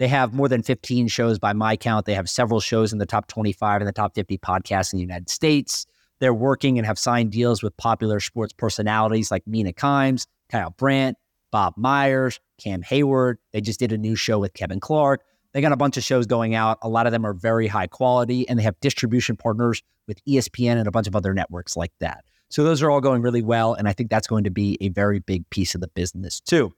They 0.00 0.08
have 0.08 0.32
more 0.32 0.48
than 0.48 0.62
15 0.62 1.08
shows 1.08 1.38
by 1.38 1.52
my 1.52 1.76
count. 1.76 2.06
They 2.06 2.14
have 2.14 2.28
several 2.28 2.58
shows 2.58 2.90
in 2.90 2.98
the 2.98 3.04
top 3.04 3.26
25 3.28 3.82
and 3.82 3.86
the 3.86 3.92
top 3.92 4.14
50 4.14 4.38
podcasts 4.38 4.94
in 4.94 4.96
the 4.96 5.02
United 5.02 5.28
States. 5.28 5.86
They're 6.20 6.32
working 6.32 6.78
and 6.78 6.86
have 6.86 6.98
signed 6.98 7.32
deals 7.32 7.62
with 7.62 7.76
popular 7.76 8.18
sports 8.18 8.54
personalities 8.54 9.30
like 9.30 9.46
Mina 9.46 9.74
Kimes, 9.74 10.26
Kyle 10.50 10.70
Brandt, 10.70 11.18
Bob 11.50 11.74
Myers, 11.76 12.40
Cam 12.56 12.82
Heyward. 12.82 13.36
They 13.52 13.60
just 13.60 13.78
did 13.78 13.92
a 13.92 13.98
new 13.98 14.16
show 14.16 14.38
with 14.38 14.54
Kevin 14.54 14.80
Clark. 14.80 15.20
They 15.52 15.60
got 15.60 15.72
a 15.72 15.76
bunch 15.76 15.98
of 15.98 16.02
shows 16.02 16.24
going 16.24 16.54
out. 16.54 16.78
A 16.80 16.88
lot 16.88 17.04
of 17.04 17.12
them 17.12 17.26
are 17.26 17.34
very 17.34 17.66
high 17.66 17.86
quality, 17.86 18.48
and 18.48 18.58
they 18.58 18.62
have 18.62 18.80
distribution 18.80 19.36
partners 19.36 19.82
with 20.08 20.24
ESPN 20.24 20.78
and 20.78 20.88
a 20.88 20.90
bunch 20.90 21.08
of 21.08 21.14
other 21.16 21.34
networks 21.34 21.76
like 21.76 21.92
that. 22.00 22.24
So 22.48 22.64
those 22.64 22.80
are 22.82 22.90
all 22.90 23.02
going 23.02 23.20
really 23.20 23.42
well. 23.42 23.74
And 23.74 23.86
I 23.86 23.92
think 23.92 24.08
that's 24.08 24.26
going 24.26 24.44
to 24.44 24.50
be 24.50 24.78
a 24.80 24.88
very 24.88 25.18
big 25.18 25.48
piece 25.50 25.74
of 25.74 25.82
the 25.82 25.88
business 25.88 26.40
too. 26.40 26.72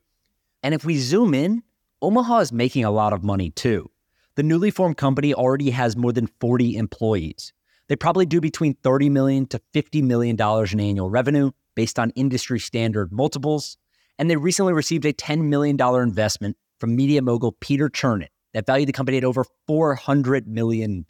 And 0.65 0.75
if 0.75 0.85
we 0.85 0.99
zoom 0.99 1.35
in, 1.35 1.63
Omaha 2.03 2.41
is 2.41 2.53
making 2.53 2.85
a 2.85 2.91
lot 2.91 3.13
of 3.13 3.23
money 3.23 3.51
too. 3.51 3.89
The 4.35 4.43
newly 4.43 4.73
formed 4.73 4.97
company 4.97 5.33
already 5.33 5.71
has 5.71 5.97
more 5.97 6.13
than 6.13 6.27
40 6.41 6.77
employees. 6.77 7.53
They 7.87 7.95
probably 7.95 8.27
do 8.27 8.41
between 8.41 8.75
30 8.83 9.09
million 9.09 9.47
to 9.47 9.61
50 9.73 10.03
million 10.03 10.35
dollars 10.35 10.73
in 10.73 10.81
annual 10.81 11.09
revenue 11.09 11.53
based 11.77 12.01
on 12.01 12.11
industry 12.11 12.59
standard 12.59 13.13
multiples. 13.13 13.77
And 14.19 14.29
they 14.29 14.37
recently 14.37 14.73
received 14.73 15.05
a 15.05 15.13
$10 15.13 15.45
million 15.45 15.81
investment 15.81 16.57
from 16.81 16.97
media 16.97 17.23
mogul 17.23 17.53
Peter 17.61 17.89
Chernin 17.89 18.29
that 18.53 18.67
valued 18.67 18.89
the 18.89 18.93
company 18.93 19.19
at 19.19 19.25
over 19.25 19.45
$400 19.71 20.47
million. 20.47 21.05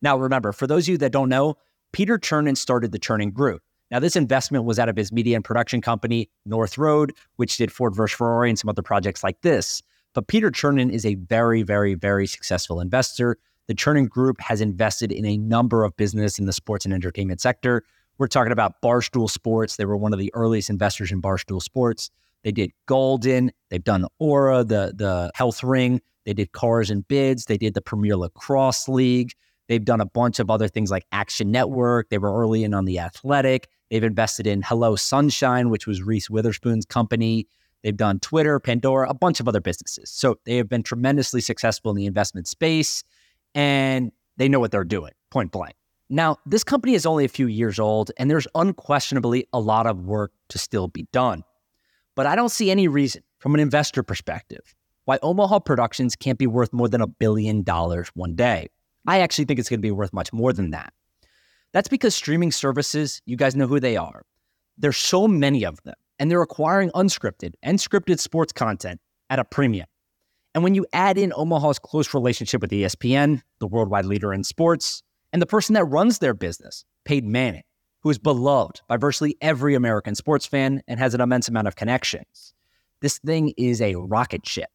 Now, 0.00 0.16
remember, 0.16 0.52
for 0.52 0.68
those 0.68 0.84
of 0.84 0.92
you 0.92 0.98
that 0.98 1.12
don't 1.12 1.28
know, 1.28 1.56
Peter 1.92 2.18
Chernin 2.18 2.56
started 2.56 2.92
the 2.92 3.00
Chernin 3.00 3.32
Group. 3.32 3.62
Now, 3.92 3.98
this 3.98 4.16
investment 4.16 4.64
was 4.64 4.78
out 4.78 4.88
of 4.88 4.96
his 4.96 5.12
media 5.12 5.36
and 5.36 5.44
production 5.44 5.82
company, 5.82 6.30
North 6.46 6.78
Road, 6.78 7.12
which 7.36 7.58
did 7.58 7.70
Ford 7.70 7.94
vs. 7.94 8.16
Ferrari 8.16 8.48
and 8.48 8.58
some 8.58 8.70
other 8.70 8.80
projects 8.80 9.22
like 9.22 9.38
this. 9.42 9.82
But 10.14 10.28
Peter 10.28 10.50
Chernin 10.50 10.90
is 10.90 11.04
a 11.04 11.16
very, 11.16 11.62
very, 11.62 11.92
very 11.92 12.26
successful 12.26 12.80
investor. 12.80 13.36
The 13.66 13.74
Chernin 13.74 14.08
Group 14.08 14.40
has 14.40 14.62
invested 14.62 15.12
in 15.12 15.26
a 15.26 15.36
number 15.36 15.84
of 15.84 15.94
business 15.98 16.38
in 16.38 16.46
the 16.46 16.54
sports 16.54 16.86
and 16.86 16.94
entertainment 16.94 17.42
sector. 17.42 17.84
We're 18.16 18.28
talking 18.28 18.50
about 18.50 18.80
Barstool 18.80 19.28
Sports. 19.28 19.76
They 19.76 19.84
were 19.84 19.96
one 19.96 20.14
of 20.14 20.18
the 20.18 20.30
earliest 20.32 20.70
investors 20.70 21.12
in 21.12 21.20
Barstool 21.20 21.60
Sports. 21.60 22.10
They 22.44 22.52
did 22.52 22.70
Goldin. 22.88 23.50
They've 23.68 23.84
done 23.84 24.06
Oura, 24.20 24.66
the 24.66 24.94
the 24.96 25.30
health 25.34 25.62
ring. 25.62 26.00
They 26.24 26.32
did 26.32 26.52
Cars 26.52 26.88
and 26.90 27.06
Bids. 27.08 27.44
They 27.44 27.58
did 27.58 27.74
the 27.74 27.82
Premier 27.82 28.16
Lacrosse 28.16 28.88
League. 28.88 29.32
They've 29.72 29.82
done 29.82 30.02
a 30.02 30.06
bunch 30.06 30.38
of 30.38 30.50
other 30.50 30.68
things 30.68 30.90
like 30.90 31.06
Action 31.12 31.50
Network. 31.50 32.10
They 32.10 32.18
were 32.18 32.38
early 32.38 32.62
in 32.62 32.74
on 32.74 32.84
the 32.84 32.98
Athletic. 32.98 33.70
They've 33.90 34.04
invested 34.04 34.46
in 34.46 34.60
Hello 34.60 34.96
Sunshine, 34.96 35.70
which 35.70 35.86
was 35.86 36.02
Reese 36.02 36.28
Witherspoon's 36.28 36.84
company. 36.84 37.46
They've 37.82 37.96
done 37.96 38.20
Twitter, 38.20 38.60
Pandora, 38.60 39.08
a 39.08 39.14
bunch 39.14 39.40
of 39.40 39.48
other 39.48 39.62
businesses. 39.62 40.10
So 40.10 40.38
they 40.44 40.58
have 40.58 40.68
been 40.68 40.82
tremendously 40.82 41.40
successful 41.40 41.90
in 41.90 41.96
the 41.96 42.04
investment 42.04 42.48
space 42.48 43.02
and 43.54 44.12
they 44.36 44.46
know 44.46 44.60
what 44.60 44.72
they're 44.72 44.84
doing, 44.84 45.12
point 45.30 45.52
blank. 45.52 45.74
Now, 46.10 46.36
this 46.44 46.64
company 46.64 46.92
is 46.92 47.06
only 47.06 47.24
a 47.24 47.28
few 47.28 47.46
years 47.46 47.78
old 47.78 48.10
and 48.18 48.30
there's 48.30 48.46
unquestionably 48.54 49.48
a 49.54 49.58
lot 49.58 49.86
of 49.86 50.04
work 50.04 50.32
to 50.50 50.58
still 50.58 50.88
be 50.88 51.06
done. 51.12 51.44
But 52.14 52.26
I 52.26 52.36
don't 52.36 52.50
see 52.50 52.70
any 52.70 52.88
reason 52.88 53.22
from 53.38 53.54
an 53.54 53.60
investor 53.60 54.02
perspective 54.02 54.74
why 55.06 55.18
Omaha 55.22 55.60
Productions 55.60 56.14
can't 56.14 56.38
be 56.38 56.46
worth 56.46 56.74
more 56.74 56.88
than 56.88 57.00
a 57.00 57.06
billion 57.06 57.62
dollars 57.62 58.10
one 58.14 58.34
day. 58.34 58.68
I 59.06 59.20
actually 59.20 59.46
think 59.46 59.58
it's 59.58 59.68
going 59.68 59.80
to 59.80 59.86
be 59.86 59.90
worth 59.90 60.12
much 60.12 60.32
more 60.32 60.52
than 60.52 60.70
that. 60.70 60.92
That's 61.72 61.88
because 61.88 62.14
streaming 62.14 62.52
services, 62.52 63.22
you 63.26 63.36
guys 63.36 63.56
know 63.56 63.66
who 63.66 63.80
they 63.80 63.96
are. 63.96 64.22
There's 64.78 64.96
so 64.96 65.26
many 65.26 65.64
of 65.64 65.82
them, 65.82 65.94
and 66.18 66.30
they're 66.30 66.42
acquiring 66.42 66.90
unscripted 66.90 67.54
and 67.62 67.78
scripted 67.78 68.20
sports 68.20 68.52
content 68.52 69.00
at 69.30 69.38
a 69.38 69.44
premium. 69.44 69.86
And 70.54 70.62
when 70.62 70.74
you 70.74 70.86
add 70.92 71.16
in 71.16 71.32
Omaha's 71.34 71.78
close 71.78 72.12
relationship 72.12 72.60
with 72.60 72.70
ESPN, 72.70 73.42
the 73.58 73.66
worldwide 73.66 74.04
leader 74.04 74.34
in 74.34 74.44
sports, 74.44 75.02
and 75.32 75.40
the 75.40 75.46
person 75.46 75.74
that 75.74 75.84
runs 75.84 76.18
their 76.18 76.34
business, 76.34 76.84
Peyton 77.04 77.32
Manning, 77.32 77.62
who 78.02 78.10
is 78.10 78.18
beloved 78.18 78.82
by 78.86 78.98
virtually 78.98 79.36
every 79.40 79.74
American 79.74 80.14
sports 80.14 80.44
fan 80.44 80.82
and 80.86 80.98
has 80.98 81.14
an 81.14 81.20
immense 81.22 81.48
amount 81.48 81.68
of 81.68 81.76
connections, 81.76 82.52
this 83.00 83.18
thing 83.18 83.54
is 83.56 83.80
a 83.80 83.94
rocket 83.94 84.46
ship. 84.46 84.68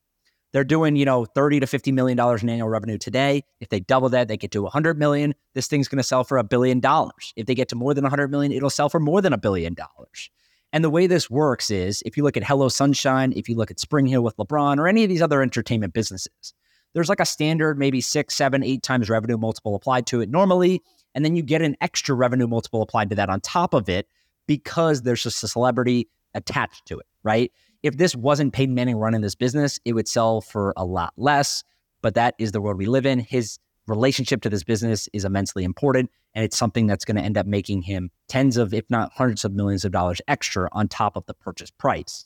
They're 0.54 0.64
doing, 0.64 0.96
you 0.96 1.06
know, 1.06 1.26
30 1.26 1.60
to 1.60 1.68
50 1.68 1.92
million 1.92 2.18
dollars 2.18 2.42
in 2.42 2.50
annual 2.50 2.70
revenue 2.70 2.98
today. 2.98 3.44
If 3.60 3.70
they 3.70 3.80
double 3.80 4.10
that, 4.10 4.28
they 4.28 4.38
get 4.38 4.52
to 4.52 4.64
100 4.64 4.98
million. 4.98 5.36
This 5.54 5.68
thing's 5.68 5.88
going 5.88 5.98
to 5.98 6.04
sell 6.04 6.24
for 6.24 6.38
a 6.38 6.44
billion 6.44 6.80
dollars. 6.80 7.34
If 7.36 7.46
they 7.46 7.56
get 7.56 7.68
to 7.70 7.76
more 7.76 7.94
than 7.94 8.04
100 8.04 8.30
million, 8.30 8.52
it'll 8.52 8.70
sell 8.70 8.90
for 8.90 9.00
more 9.00 9.22
than 9.22 9.34
a 9.34 9.38
billion 9.38 9.74
dollars. 9.74 10.30
And 10.74 10.84
the 10.84 10.90
way 10.90 11.08
this 11.08 11.30
works 11.30 11.70
is 11.70 12.04
if 12.06 12.18
you 12.18 12.24
look 12.24 12.38
at 12.38 12.44
Hello 12.44 12.70
Sunshine, 12.70 13.34
if 13.36 13.48
you 13.48 13.56
look 13.56 13.72
at 13.72 13.80
Spring 13.80 14.06
Hill 14.06 14.24
with 14.24 14.36
LeBron 14.38 14.78
or 14.78 14.88
any 14.88 15.04
of 15.04 15.10
these 15.10 15.22
other 15.22 15.42
entertainment 15.42 15.94
businesses, 15.94 16.54
there's 16.94 17.10
like 17.10 17.20
a 17.20 17.26
standard, 17.26 17.78
maybe 17.78 18.02
six, 18.02 18.36
seven, 18.36 18.64
eight 18.64 18.84
times 18.84 19.10
revenue 19.10 19.38
multiple 19.38 19.76
applied 19.76 20.08
to 20.08 20.22
it 20.22 20.30
normally. 20.30 20.82
And 21.16 21.24
then 21.24 21.36
you 21.36 21.44
get 21.44 21.62
an 21.62 21.76
extra 21.82 22.16
revenue 22.16 22.48
multiple 22.48 22.82
applied 22.82 23.10
to 23.10 23.16
that 23.16 23.30
on 23.30 23.42
top 23.42 23.74
of 23.74 23.90
it 23.90 24.08
because 24.46 25.04
there's 25.04 25.24
just 25.24 25.44
a 25.44 25.48
celebrity 25.48 26.10
attached 26.34 26.86
to 26.88 27.00
it, 27.00 27.06
right? 27.24 27.52
If 27.84 27.98
this 27.98 28.16
wasn't 28.16 28.54
Peyton 28.54 28.76
Manning 28.76 28.98
running 28.98 29.22
this 29.22 29.36
business, 29.36 29.80
it 29.86 29.94
would 29.94 30.08
sell 30.08 30.42
for 30.42 30.74
a 30.78 30.86
lot 30.86 31.14
less. 31.18 31.64
But 32.02 32.16
that 32.16 32.36
is 32.38 32.52
the 32.52 32.62
world 32.62 32.78
we 32.78 32.86
live 32.86 33.06
in. 33.06 33.20
His 33.20 33.60
relationship 33.88 34.42
to 34.42 34.50
this 34.50 34.64
business 34.64 35.08
is 35.14 35.26
immensely 35.26 35.64
important. 35.64 36.12
And 36.36 36.44
it's 36.44 36.58
something 36.58 36.88
that's 36.88 37.06
going 37.06 37.18
to 37.18 37.24
end 37.24 37.38
up 37.38 37.48
making 37.48 37.82
him 37.84 38.12
tens 38.28 38.58
of, 38.58 38.74
if 38.74 38.86
not 38.90 39.12
hundreds 39.14 39.44
of 39.46 39.54
millions 39.54 39.86
of 39.86 39.92
dollars 39.92 40.22
extra 40.28 40.70
on 40.72 40.88
top 40.88 41.16
of 41.16 41.26
the 41.26 41.34
purchase 41.34 41.72
price. 41.72 42.26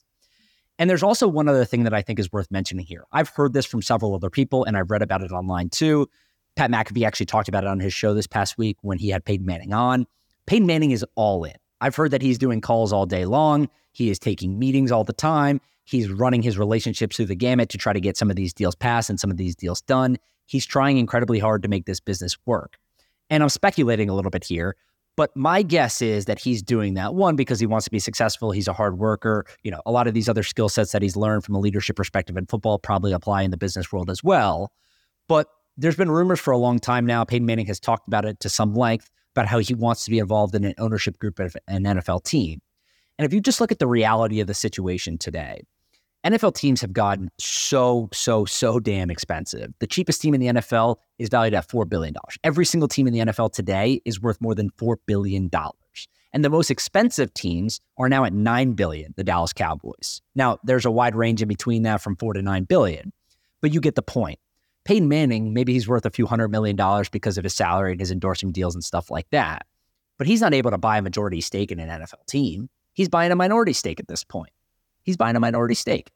And 0.80 0.90
there's 0.90 1.04
also 1.04 1.28
one 1.28 1.48
other 1.48 1.64
thing 1.64 1.84
that 1.84 1.94
I 1.94 2.02
think 2.02 2.20
is 2.20 2.32
worth 2.32 2.50
mentioning 2.50 2.86
here. 2.86 3.06
I've 3.12 3.30
heard 3.30 3.54
this 3.54 3.66
from 3.66 3.82
several 3.82 4.16
other 4.16 4.30
people 4.30 4.64
and 4.64 4.76
I've 4.76 4.90
read 4.90 5.04
about 5.04 5.22
it 5.22 5.32
online 5.32 5.70
too. 5.70 6.10
Pat 6.56 6.72
McAfee 6.72 7.06
actually 7.06 7.28
talked 7.28 7.48
about 7.48 7.64
it 7.64 7.68
on 7.68 7.80
his 7.80 7.94
show 7.94 8.14
this 8.14 8.28
past 8.28 8.58
week 8.58 8.78
when 8.82 8.98
he 8.98 9.10
had 9.10 9.24
Peyton 9.24 9.46
Manning 9.46 9.74
on. 9.74 10.08
Peyton 10.48 10.66
Manning 10.66 10.92
is 10.92 11.06
all 11.16 11.44
in. 11.44 11.54
I've 11.82 11.96
heard 11.96 12.12
that 12.12 12.22
he's 12.22 12.38
doing 12.38 12.62
calls 12.62 12.94
all 12.94 13.06
day 13.06 13.26
long. 13.26 13.68
He 13.92 14.10
is 14.10 14.20
taking 14.20 14.58
meetings 14.58 14.92
all 14.92 15.04
the 15.04 15.14
time. 15.14 15.60
He's 15.84 16.10
running 16.10 16.44
his 16.44 16.58
relationships 16.58 17.18
through 17.18 17.26
the 17.26 17.36
gamut 17.36 17.70
to 17.70 17.78
try 17.78 17.92
to 17.92 18.00
get 18.00 18.16
some 18.16 18.30
of 18.30 18.36
these 18.36 18.54
deals 18.54 18.76
passed 18.76 19.10
and 19.10 19.20
some 19.20 19.32
of 19.32 19.38
these 19.38 19.56
deals 19.56 19.82
done. 19.82 20.18
He's 20.46 20.66
trying 20.66 20.98
incredibly 20.98 21.40
hard 21.40 21.64
to 21.64 21.70
make 21.70 21.86
this 21.86 22.00
business 22.00 22.38
work. 22.46 22.78
And 23.30 23.42
I'm 23.42 23.50
speculating 23.50 24.10
a 24.10 24.14
little 24.14 24.32
bit 24.32 24.44
here, 24.44 24.76
but 25.18 25.36
my 25.36 25.64
guess 25.64 26.02
is 26.02 26.26
that 26.26 26.40
he's 26.40 26.62
doing 26.62 26.94
that 26.94 27.16
one 27.16 27.36
because 27.36 27.60
he 27.60 27.66
wants 27.66 27.86
to 27.86 27.92
be 27.92 28.00
successful. 28.00 28.52
He's 28.52 28.68
a 28.68 28.74
hard 28.74 29.00
worker. 29.00 29.46
You 29.64 29.72
know, 29.72 29.82
a 29.86 29.92
lot 29.92 30.08
of 30.08 30.14
these 30.14 30.30
other 30.30 30.44
skill 30.44 30.70
sets 30.70 30.92
that 30.92 31.02
he's 31.02 31.16
learned 31.16 31.44
from 31.44 31.56
a 31.56 31.60
leadership 31.60 31.96
perspective 31.96 32.38
in 32.38 32.46
football 32.46 32.78
probably 32.78 33.12
apply 33.12 33.42
in 33.42 33.52
the 33.52 33.58
business 33.58 33.92
world 33.92 34.10
as 34.10 34.24
well. 34.24 34.72
But 35.28 35.48
there's 35.78 35.96
been 35.96 36.12
rumors 36.12 36.40
for 36.40 36.52
a 36.52 36.58
long 36.58 36.80
time 36.80 37.06
now. 37.06 37.24
Peyton 37.24 37.46
Manning 37.46 37.66
has 37.66 37.80
talked 37.80 38.08
about 38.08 38.26
it 38.26 38.40
to 38.42 38.50
some 38.50 38.76
length 38.76 39.10
about 39.36 39.48
how 39.48 39.60
he 39.60 39.74
wants 39.74 40.06
to 40.06 40.12
be 40.12 40.20
involved 40.20 40.56
in 40.56 40.64
an 40.64 40.74
ownership 40.78 41.18
group 41.20 41.40
of 41.40 41.56
an 41.68 41.84
NFL 41.84 42.24
team. 42.24 42.62
And 43.18 43.26
if 43.26 43.34
you 43.34 43.42
just 43.42 43.62
look 43.62 43.72
at 43.72 43.80
the 43.80 43.88
reality 43.88 44.40
of 44.40 44.48
the 44.48 44.54
situation 44.54 45.18
today, 45.18 45.62
NFL 46.24 46.54
teams 46.54 46.82
have 46.82 46.94
gotten 46.94 47.32
so, 47.40 48.10
so, 48.14 48.46
so 48.46 48.80
damn 48.80 49.10
expensive. 49.10 49.74
The 49.80 49.88
cheapest 49.88 50.22
team 50.22 50.36
in 50.36 50.40
the 50.40 50.48
NFL 50.48 50.98
is 51.18 51.30
valued 51.30 51.56
at 51.56 51.68
$4 51.68 51.90
billion. 51.90 52.14
Every 52.44 52.66
single 52.66 52.88
team 52.88 53.08
in 53.08 53.14
the 53.14 53.20
NFL 53.20 53.54
today 53.54 54.02
is 54.06 54.22
worth 54.22 54.40
more 54.40 54.54
than 54.54 54.70
$4 54.72 54.98
billion. 55.08 55.50
And 56.34 56.46
the 56.46 56.50
most 56.50 56.70
expensive 56.70 57.34
teams 57.34 57.82
are 57.98 58.08
now 58.08 58.24
at 58.24 58.34
9 58.34 58.74
billion, 58.74 59.14
the 59.18 59.24
Dallas 59.24 59.52
Cowboys. 59.52 60.22
Now, 60.36 60.60
there's 60.64 60.86
a 60.86 60.92
wide 60.92 61.16
range 61.16 61.42
in 61.42 61.48
between 61.48 61.84
that 61.84 62.02
from 62.02 62.16
4 62.16 62.34
to 62.34 62.42
9 62.42 62.64
billion, 62.66 63.12
but 63.62 63.74
you 63.74 63.82
get 63.82 63.96
the 63.96 64.02
point. 64.02 64.40
Peyton 64.84 65.08
Manning, 65.08 65.54
maybe 65.54 65.74
he's 65.74 65.88
worth 65.88 66.06
a 66.06 66.10
few 66.10 66.26
hundred 66.26 66.50
million 66.50 66.76
dollars 66.76 67.10
because 67.10 67.38
of 67.38 67.44
his 67.44 67.54
salary 67.54 67.92
and 67.92 68.00
his 68.00 68.12
endorsement 68.12 68.56
deals 68.56 68.74
and 68.74 68.84
stuff 68.84 69.12
like 69.12 69.30
that. 69.30 69.66
But 70.18 70.28
he's 70.28 70.42
not 70.42 70.54
able 70.54 70.72
to 70.72 70.78
buy 70.78 70.98
a 70.98 71.02
majority 71.02 71.42
stake 71.42 71.72
in 71.72 71.80
an 71.80 71.90
NFL 71.90 72.26
team. 72.28 72.70
He's 72.94 73.10
buying 73.10 73.32
a 73.32 73.36
minority 73.36 73.74
stake 73.74 74.00
at 74.00 74.08
this 74.08 74.24
point. 74.24 74.52
He's 75.04 75.18
buying 75.18 75.36
a 75.36 75.40
minority 75.40 75.76
stake. 75.76 76.12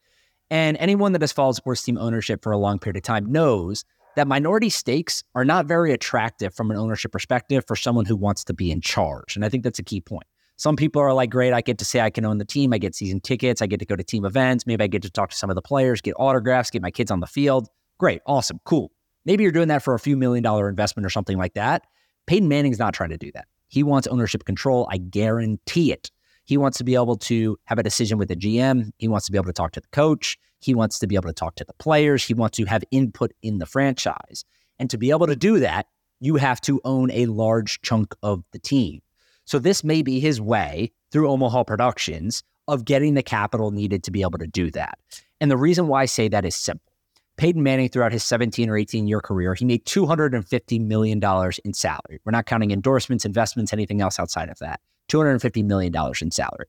And 0.50 0.77
anyone 0.77 1.12
that 1.13 1.22
has 1.22 1.31
followed 1.31 1.55
sports 1.55 1.84
team 1.84 1.98
ownership 1.98 2.43
for 2.43 2.51
a 2.51 2.57
long 2.57 2.77
period 2.77 2.98
of 2.98 3.03
time 3.03 3.31
knows 3.31 3.84
that 4.15 4.27
minority 4.27 4.69
stakes 4.69 5.24
are 5.34 5.45
not 5.45 5.65
very 5.65 5.91
attractive 5.91 6.53
from 6.53 6.72
an 6.72 6.77
ownership 6.77 7.12
perspective 7.12 7.63
for 7.67 7.75
someone 7.75 8.05
who 8.05 8.15
wants 8.15 8.43
to 8.45 8.53
be 8.53 8.72
in 8.72 8.81
charge. 8.81 9.36
And 9.36 9.43
I 9.43 9.50
think 9.50 9.63
that's 9.63 9.79
a 9.79 9.84
key 9.84 10.01
point. 10.01 10.25
Some 10.57 10.77
people 10.77 11.01
are 11.01 11.13
like, 11.13 11.29
great, 11.29 11.51
I 11.51 11.62
get 11.62 11.77
to 11.79 11.86
say 11.86 12.00
I 12.00 12.10
can 12.10 12.24
own 12.24 12.38
the 12.38 12.45
team. 12.45 12.72
I 12.72 12.77
get 12.77 12.95
season 12.95 13.19
tickets. 13.19 13.62
I 13.62 13.67
get 13.67 13.79
to 13.79 13.86
go 13.86 13.95
to 13.95 14.03
team 14.03 14.24
events. 14.24 14.65
Maybe 14.65 14.84
I 14.84 14.88
get 14.88 15.01
to 15.01 15.10
talk 15.10 15.31
to 15.31 15.36
some 15.36 15.50
of 15.50 15.55
the 15.55 15.62
players, 15.62 16.00
get 16.00 16.13
autographs, 16.17 16.69
get 16.69 16.81
my 16.81 16.91
kids 16.91 17.12
on 17.12 17.19
the 17.19 17.27
field. 17.27 17.67
Great, 17.98 18.22
awesome, 18.25 18.60
cool. 18.66 18.92
Maybe 19.25 19.44
you're 19.44 19.52
doing 19.52 19.70
that 19.70 19.84
for 19.84 19.94
a 19.94 20.00
few 20.00 20.18
million 20.18 20.44
dollar 20.44 20.70
investment 20.70 21.06
or 21.06 21.10
something 21.10 21.38
like 21.38 21.54
that. 21.54 21.84
Peyton 22.28 22.48
Manning's 22.48 22.80
not 22.80 22.94
trying 22.94 23.10
to 23.10 23.18
do 23.18 23.32
that. 23.34 23.48
He 23.68 23.84
wants 23.84 24.08
ownership 24.08 24.46
control. 24.46 24.88
I 24.92 24.98
guarantee 24.98 25.92
it. 25.92 26.12
He 26.44 26.58
wants 26.58 26.78
to 26.78 26.84
be 26.84 26.94
able 26.94 27.18
to 27.18 27.58
have 27.66 27.80
a 27.80 27.84
decision 27.84 28.18
with 28.18 28.28
the 28.30 28.36
GM. 28.36 28.92
He 28.98 29.08
wants 29.08 29.25
to 29.25 29.32
be 29.32 29.38
able 29.38 29.48
to 29.48 29.54
talk 29.54 29.72
to 29.74 29.82
the 29.82 29.88
coach. 29.88 30.38
He 30.60 30.75
wants 30.75 31.00
to 31.00 31.08
be 31.08 31.16
able 31.16 31.30
to 31.30 31.34
talk 31.34 31.56
to 31.56 31.66
the 31.66 31.74
players. 31.74 32.24
He 32.24 32.34
wants 32.34 32.58
to 32.58 32.66
have 32.66 32.84
input 32.92 33.32
in 33.42 33.58
the 33.58 33.66
franchise. 33.66 34.46
And 34.78 34.90
to 34.90 34.98
be 34.98 35.10
able 35.10 35.28
to 35.28 35.36
do 35.36 35.60
that, 35.60 35.88
you 36.20 36.36
have 36.36 36.62
to 36.62 36.80
own 36.86 37.12
a 37.12 37.25
large 37.25 37.82
chunk 37.82 38.14
of 38.22 38.44
the 38.52 38.60
team. 38.60 39.02
So 39.46 39.60
this 39.60 39.84
may 39.84 40.02
be 40.02 40.20
his 40.20 40.40
way 40.40 40.92
through 41.12 41.30
Omaha 41.30 41.64
Productions 41.64 42.44
of 42.68 42.86
getting 42.86 43.14
the 43.14 43.24
capital 43.24 43.72
needed 43.72 44.04
to 44.04 44.12
be 44.12 44.22
able 44.22 44.40
to 44.40 44.48
do 44.48 44.72
that. 44.72 44.98
And 45.40 45.52
the 45.52 45.58
reason 45.58 45.88
why 45.88 46.04
I 46.04 46.06
say 46.06 46.28
that 46.30 46.46
is 46.46 46.56
simple. 46.56 46.95
Peyton 47.38 47.63
Manning, 47.63 47.89
throughout 47.89 48.13
his 48.13 48.24
17 48.24 48.70
or 48.70 48.77
18 48.77 49.08
year 49.08 49.20
career, 49.20 49.54
he 49.54 49.65
made 49.65 49.86
$250 49.86 50.82
million 50.82 51.22
in 51.65 51.74
salary. 51.74 52.20
We're 52.24 52.32
not 52.32 52.46
counting 52.46 52.72
endorsements, 52.72 53.25
investments, 53.25 53.74
anything 53.74 54.01
else 54.01 54.20
outside 54.20 54.50
of 54.50 54.58
that. 54.60 54.80
$250 55.10 55.63
million 55.65 55.94
in 56.22 56.32
salary. 56.32 56.68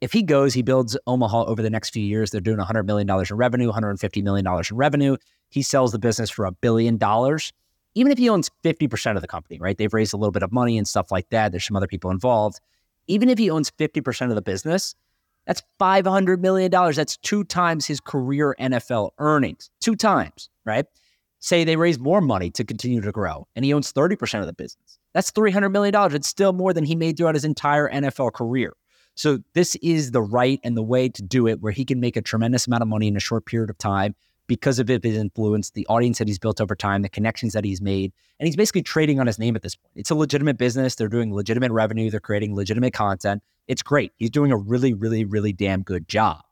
If 0.00 0.12
he 0.12 0.22
goes, 0.22 0.52
he 0.52 0.62
builds 0.62 0.96
Omaha 1.06 1.44
over 1.44 1.62
the 1.62 1.70
next 1.70 1.90
few 1.90 2.04
years. 2.04 2.30
They're 2.30 2.40
doing 2.40 2.58
$100 2.58 2.84
million 2.84 3.08
in 3.08 3.36
revenue, 3.36 3.70
$150 3.70 4.22
million 4.22 4.46
in 4.46 4.76
revenue. 4.76 5.16
He 5.48 5.62
sells 5.62 5.92
the 5.92 5.98
business 5.98 6.28
for 6.28 6.44
a 6.44 6.52
billion 6.52 6.98
dollars. 6.98 7.52
Even 7.94 8.10
if 8.10 8.18
he 8.18 8.28
owns 8.28 8.50
50% 8.64 9.16
of 9.16 9.22
the 9.22 9.28
company, 9.28 9.58
right? 9.60 9.76
They've 9.76 9.92
raised 9.92 10.14
a 10.14 10.16
little 10.16 10.32
bit 10.32 10.42
of 10.42 10.50
money 10.50 10.78
and 10.78 10.88
stuff 10.88 11.12
like 11.12 11.28
that. 11.30 11.52
There's 11.52 11.66
some 11.66 11.76
other 11.76 11.86
people 11.86 12.10
involved. 12.10 12.58
Even 13.06 13.28
if 13.28 13.38
he 13.38 13.50
owns 13.50 13.70
50% 13.70 14.30
of 14.30 14.34
the 14.34 14.42
business, 14.42 14.94
that's 15.46 15.62
$500 15.80 16.40
million. 16.40 16.70
That's 16.70 17.16
two 17.16 17.44
times 17.44 17.86
his 17.86 18.00
career 18.00 18.54
NFL 18.60 19.10
earnings. 19.18 19.70
Two 19.80 19.96
times, 19.96 20.48
right? 20.64 20.86
Say 21.40 21.64
they 21.64 21.76
raise 21.76 21.98
more 21.98 22.20
money 22.20 22.50
to 22.52 22.64
continue 22.64 23.00
to 23.00 23.12
grow 23.12 23.46
and 23.56 23.64
he 23.64 23.72
owns 23.74 23.92
30% 23.92 24.40
of 24.40 24.46
the 24.46 24.52
business. 24.52 24.98
That's 25.12 25.32
$300 25.32 25.72
million. 25.72 25.94
It's 26.14 26.28
still 26.28 26.52
more 26.52 26.72
than 26.72 26.84
he 26.84 26.94
made 26.94 27.16
throughout 27.16 27.34
his 27.34 27.44
entire 27.44 27.90
NFL 27.90 28.32
career. 28.32 28.74
So 29.14 29.38
this 29.54 29.74
is 29.76 30.12
the 30.12 30.22
right 30.22 30.60
and 30.64 30.76
the 30.76 30.82
way 30.82 31.08
to 31.08 31.22
do 31.22 31.46
it 31.46 31.60
where 31.60 31.72
he 31.72 31.84
can 31.84 32.00
make 32.00 32.16
a 32.16 32.22
tremendous 32.22 32.66
amount 32.66 32.82
of 32.82 32.88
money 32.88 33.08
in 33.08 33.16
a 33.16 33.20
short 33.20 33.44
period 33.44 33.68
of 33.68 33.76
time 33.76 34.14
because 34.46 34.78
of 34.78 34.88
his 34.88 35.16
influence, 35.16 35.70
the 35.70 35.86
audience 35.86 36.18
that 36.18 36.28
he's 36.28 36.38
built 36.38 36.60
over 36.60 36.74
time, 36.74 37.02
the 37.02 37.08
connections 37.08 37.52
that 37.52 37.64
he's 37.64 37.80
made. 37.80 38.12
And 38.38 38.46
he's 38.46 38.56
basically 38.56 38.82
trading 38.82 39.20
on 39.20 39.26
his 39.26 39.38
name 39.38 39.56
at 39.56 39.62
this 39.62 39.76
point. 39.76 39.92
It's 39.94 40.10
a 40.10 40.14
legitimate 40.14 40.58
business. 40.58 40.94
They're 40.94 41.08
doing 41.08 41.32
legitimate 41.32 41.72
revenue. 41.72 42.10
They're 42.10 42.20
creating 42.20 42.54
legitimate 42.54 42.92
content. 42.92 43.42
It's 43.68 43.82
great. 43.82 44.12
He's 44.16 44.30
doing 44.30 44.50
a 44.50 44.56
really, 44.56 44.92
really, 44.92 45.24
really 45.24 45.52
damn 45.52 45.82
good 45.82 46.08
job. 46.08 46.42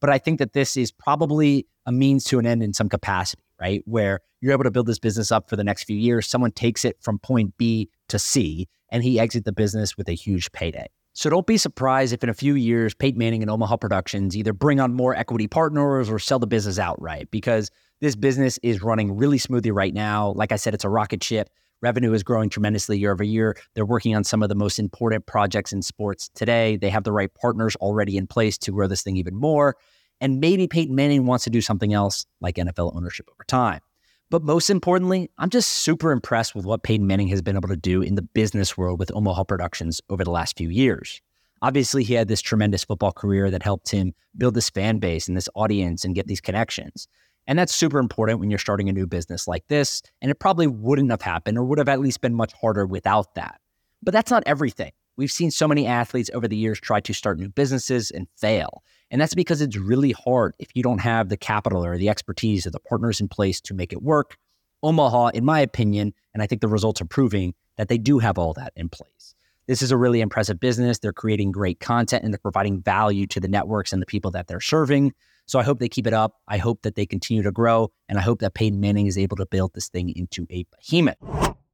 But 0.00 0.10
I 0.10 0.18
think 0.18 0.38
that 0.38 0.52
this 0.52 0.76
is 0.76 0.90
probably 0.90 1.66
a 1.84 1.92
means 1.92 2.24
to 2.24 2.38
an 2.38 2.46
end 2.46 2.62
in 2.62 2.72
some 2.72 2.88
capacity, 2.88 3.42
right? 3.60 3.82
Where 3.86 4.20
you're 4.40 4.52
able 4.52 4.64
to 4.64 4.70
build 4.70 4.86
this 4.86 4.98
business 4.98 5.30
up 5.30 5.48
for 5.48 5.56
the 5.56 5.64
next 5.64 5.84
few 5.84 5.96
years. 5.96 6.26
Someone 6.26 6.52
takes 6.52 6.84
it 6.84 6.96
from 7.00 7.18
point 7.18 7.56
B 7.56 7.88
to 8.08 8.18
C, 8.18 8.68
and 8.90 9.02
he 9.02 9.18
exits 9.18 9.44
the 9.44 9.52
business 9.52 9.96
with 9.96 10.08
a 10.08 10.12
huge 10.12 10.52
payday. 10.52 10.88
So 11.16 11.30
don't 11.30 11.46
be 11.46 11.56
surprised 11.56 12.12
if 12.12 12.22
in 12.22 12.28
a 12.28 12.34
few 12.34 12.56
years, 12.56 12.92
Peyton 12.92 13.18
Manning 13.18 13.40
and 13.40 13.50
Omaha 13.50 13.78
Productions 13.78 14.36
either 14.36 14.52
bring 14.52 14.80
on 14.80 14.92
more 14.92 15.14
equity 15.14 15.48
partners 15.48 16.10
or 16.10 16.18
sell 16.18 16.38
the 16.38 16.46
business 16.46 16.78
outright 16.78 17.30
because 17.30 17.70
this 18.02 18.14
business 18.14 18.58
is 18.62 18.82
running 18.82 19.16
really 19.16 19.38
smoothly 19.38 19.70
right 19.70 19.94
now. 19.94 20.34
Like 20.36 20.52
I 20.52 20.56
said, 20.56 20.74
it's 20.74 20.84
a 20.84 20.90
rocket 20.90 21.24
ship. 21.24 21.48
Revenue 21.80 22.12
is 22.12 22.22
growing 22.22 22.50
tremendously 22.50 22.98
year 22.98 23.12
over 23.12 23.24
year. 23.24 23.56
They're 23.72 23.86
working 23.86 24.14
on 24.14 24.24
some 24.24 24.42
of 24.42 24.50
the 24.50 24.54
most 24.54 24.78
important 24.78 25.24
projects 25.24 25.72
in 25.72 25.80
sports 25.80 26.28
today. 26.34 26.76
They 26.76 26.90
have 26.90 27.04
the 27.04 27.12
right 27.12 27.32
partners 27.32 27.76
already 27.76 28.18
in 28.18 28.26
place 28.26 28.58
to 28.58 28.72
grow 28.72 28.86
this 28.86 29.02
thing 29.02 29.16
even 29.16 29.36
more. 29.36 29.74
And 30.20 30.38
maybe 30.38 30.68
Peyton 30.68 30.94
Manning 30.94 31.24
wants 31.24 31.44
to 31.44 31.50
do 31.50 31.62
something 31.62 31.94
else 31.94 32.26
like 32.42 32.56
NFL 32.56 32.94
ownership 32.94 33.30
over 33.32 33.44
time. 33.44 33.80
But 34.28 34.42
most 34.42 34.70
importantly, 34.70 35.30
I'm 35.38 35.50
just 35.50 35.70
super 35.70 36.10
impressed 36.10 36.54
with 36.54 36.64
what 36.66 36.82
Peyton 36.82 37.06
Manning 37.06 37.28
has 37.28 37.42
been 37.42 37.56
able 37.56 37.68
to 37.68 37.76
do 37.76 38.02
in 38.02 38.16
the 38.16 38.22
business 38.22 38.76
world 38.76 38.98
with 38.98 39.12
Omaha 39.14 39.44
Productions 39.44 40.00
over 40.10 40.24
the 40.24 40.32
last 40.32 40.56
few 40.56 40.68
years. 40.68 41.20
Obviously, 41.62 42.02
he 42.02 42.14
had 42.14 42.26
this 42.26 42.42
tremendous 42.42 42.84
football 42.84 43.12
career 43.12 43.50
that 43.50 43.62
helped 43.62 43.90
him 43.90 44.12
build 44.36 44.54
this 44.54 44.68
fan 44.68 44.98
base 44.98 45.28
and 45.28 45.36
this 45.36 45.48
audience 45.54 46.04
and 46.04 46.14
get 46.14 46.26
these 46.26 46.40
connections. 46.40 47.06
And 47.46 47.56
that's 47.56 47.74
super 47.74 47.98
important 47.98 48.40
when 48.40 48.50
you're 48.50 48.58
starting 48.58 48.88
a 48.88 48.92
new 48.92 49.06
business 49.06 49.46
like 49.46 49.66
this. 49.68 50.02
And 50.20 50.30
it 50.30 50.40
probably 50.40 50.66
wouldn't 50.66 51.10
have 51.10 51.22
happened 51.22 51.56
or 51.56 51.64
would 51.64 51.78
have 51.78 51.88
at 51.88 52.00
least 52.00 52.20
been 52.20 52.34
much 52.34 52.52
harder 52.52 52.84
without 52.84 53.34
that. 53.36 53.60
But 54.02 54.12
that's 54.12 54.30
not 54.30 54.42
everything. 54.44 54.92
We've 55.16 55.32
seen 55.32 55.50
so 55.50 55.66
many 55.66 55.86
athletes 55.86 56.30
over 56.34 56.46
the 56.46 56.56
years 56.56 56.78
try 56.78 57.00
to 57.00 57.14
start 57.14 57.38
new 57.38 57.48
businesses 57.48 58.10
and 58.10 58.26
fail. 58.36 58.82
And 59.10 59.20
that's 59.20 59.34
because 59.34 59.62
it's 59.62 59.76
really 59.76 60.12
hard 60.12 60.54
if 60.58 60.68
you 60.74 60.82
don't 60.82 60.98
have 60.98 61.28
the 61.28 61.36
capital 61.36 61.84
or 61.84 61.96
the 61.96 62.08
expertise 62.08 62.66
or 62.66 62.70
the 62.70 62.80
partners 62.80 63.20
in 63.20 63.28
place 63.28 63.60
to 63.62 63.74
make 63.74 63.92
it 63.92 64.02
work. 64.02 64.36
Omaha, 64.82 65.28
in 65.28 65.44
my 65.44 65.60
opinion, 65.60 66.12
and 66.34 66.42
I 66.42 66.46
think 66.46 66.60
the 66.60 66.68
results 66.68 67.00
are 67.00 67.06
proving 67.06 67.54
that 67.76 67.88
they 67.88 67.98
do 67.98 68.18
have 68.18 68.38
all 68.38 68.52
that 68.54 68.72
in 68.76 68.88
place. 68.88 69.34
This 69.66 69.82
is 69.82 69.90
a 69.90 69.96
really 69.96 70.20
impressive 70.20 70.60
business. 70.60 70.98
They're 70.98 71.12
creating 71.12 71.50
great 71.50 71.80
content 71.80 72.22
and 72.22 72.32
they're 72.32 72.38
providing 72.38 72.82
value 72.82 73.26
to 73.28 73.40
the 73.40 73.48
networks 73.48 73.92
and 73.92 74.02
the 74.02 74.06
people 74.06 74.30
that 74.32 74.46
they're 74.46 74.60
serving. 74.60 75.12
So 75.46 75.58
I 75.58 75.62
hope 75.62 75.78
they 75.78 75.88
keep 75.88 76.06
it 76.06 76.12
up. 76.12 76.40
I 76.46 76.58
hope 76.58 76.82
that 76.82 76.94
they 76.94 77.06
continue 77.06 77.42
to 77.42 77.52
grow. 77.52 77.90
And 78.08 78.18
I 78.18 78.22
hope 78.22 78.40
that 78.40 78.54
Peyton 78.54 78.80
Manning 78.80 79.06
is 79.06 79.16
able 79.16 79.36
to 79.38 79.46
build 79.46 79.74
this 79.74 79.88
thing 79.88 80.12
into 80.14 80.46
a 80.50 80.64
behemoth. 80.64 81.16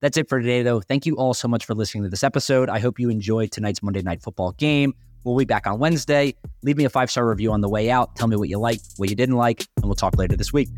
That's 0.02 0.16
it 0.16 0.28
for 0.28 0.40
today, 0.40 0.62
though. 0.62 0.80
Thank 0.80 1.06
you 1.06 1.14
all 1.14 1.32
so 1.32 1.46
much 1.48 1.64
for 1.64 1.74
listening 1.74 2.02
to 2.02 2.10
this 2.10 2.24
episode. 2.24 2.68
I 2.68 2.80
hope 2.80 2.98
you 2.98 3.08
enjoyed 3.08 3.52
tonight's 3.52 3.82
Monday 3.82 4.02
Night 4.02 4.20
Football 4.20 4.52
game. 4.52 4.92
We'll 5.24 5.38
be 5.38 5.44
back 5.44 5.68
on 5.68 5.78
Wednesday. 5.78 6.34
Leave 6.62 6.76
me 6.76 6.84
a 6.84 6.90
five 6.90 7.08
star 7.08 7.26
review 7.26 7.52
on 7.52 7.60
the 7.60 7.68
way 7.68 7.88
out. 7.88 8.16
Tell 8.16 8.26
me 8.26 8.36
what 8.36 8.48
you 8.48 8.58
liked, 8.58 8.82
what 8.96 9.08
you 9.08 9.14
didn't 9.14 9.36
like, 9.36 9.64
and 9.76 9.86
we'll 9.86 9.94
talk 9.94 10.18
later 10.18 10.36
this 10.36 10.52
week. 10.52 10.68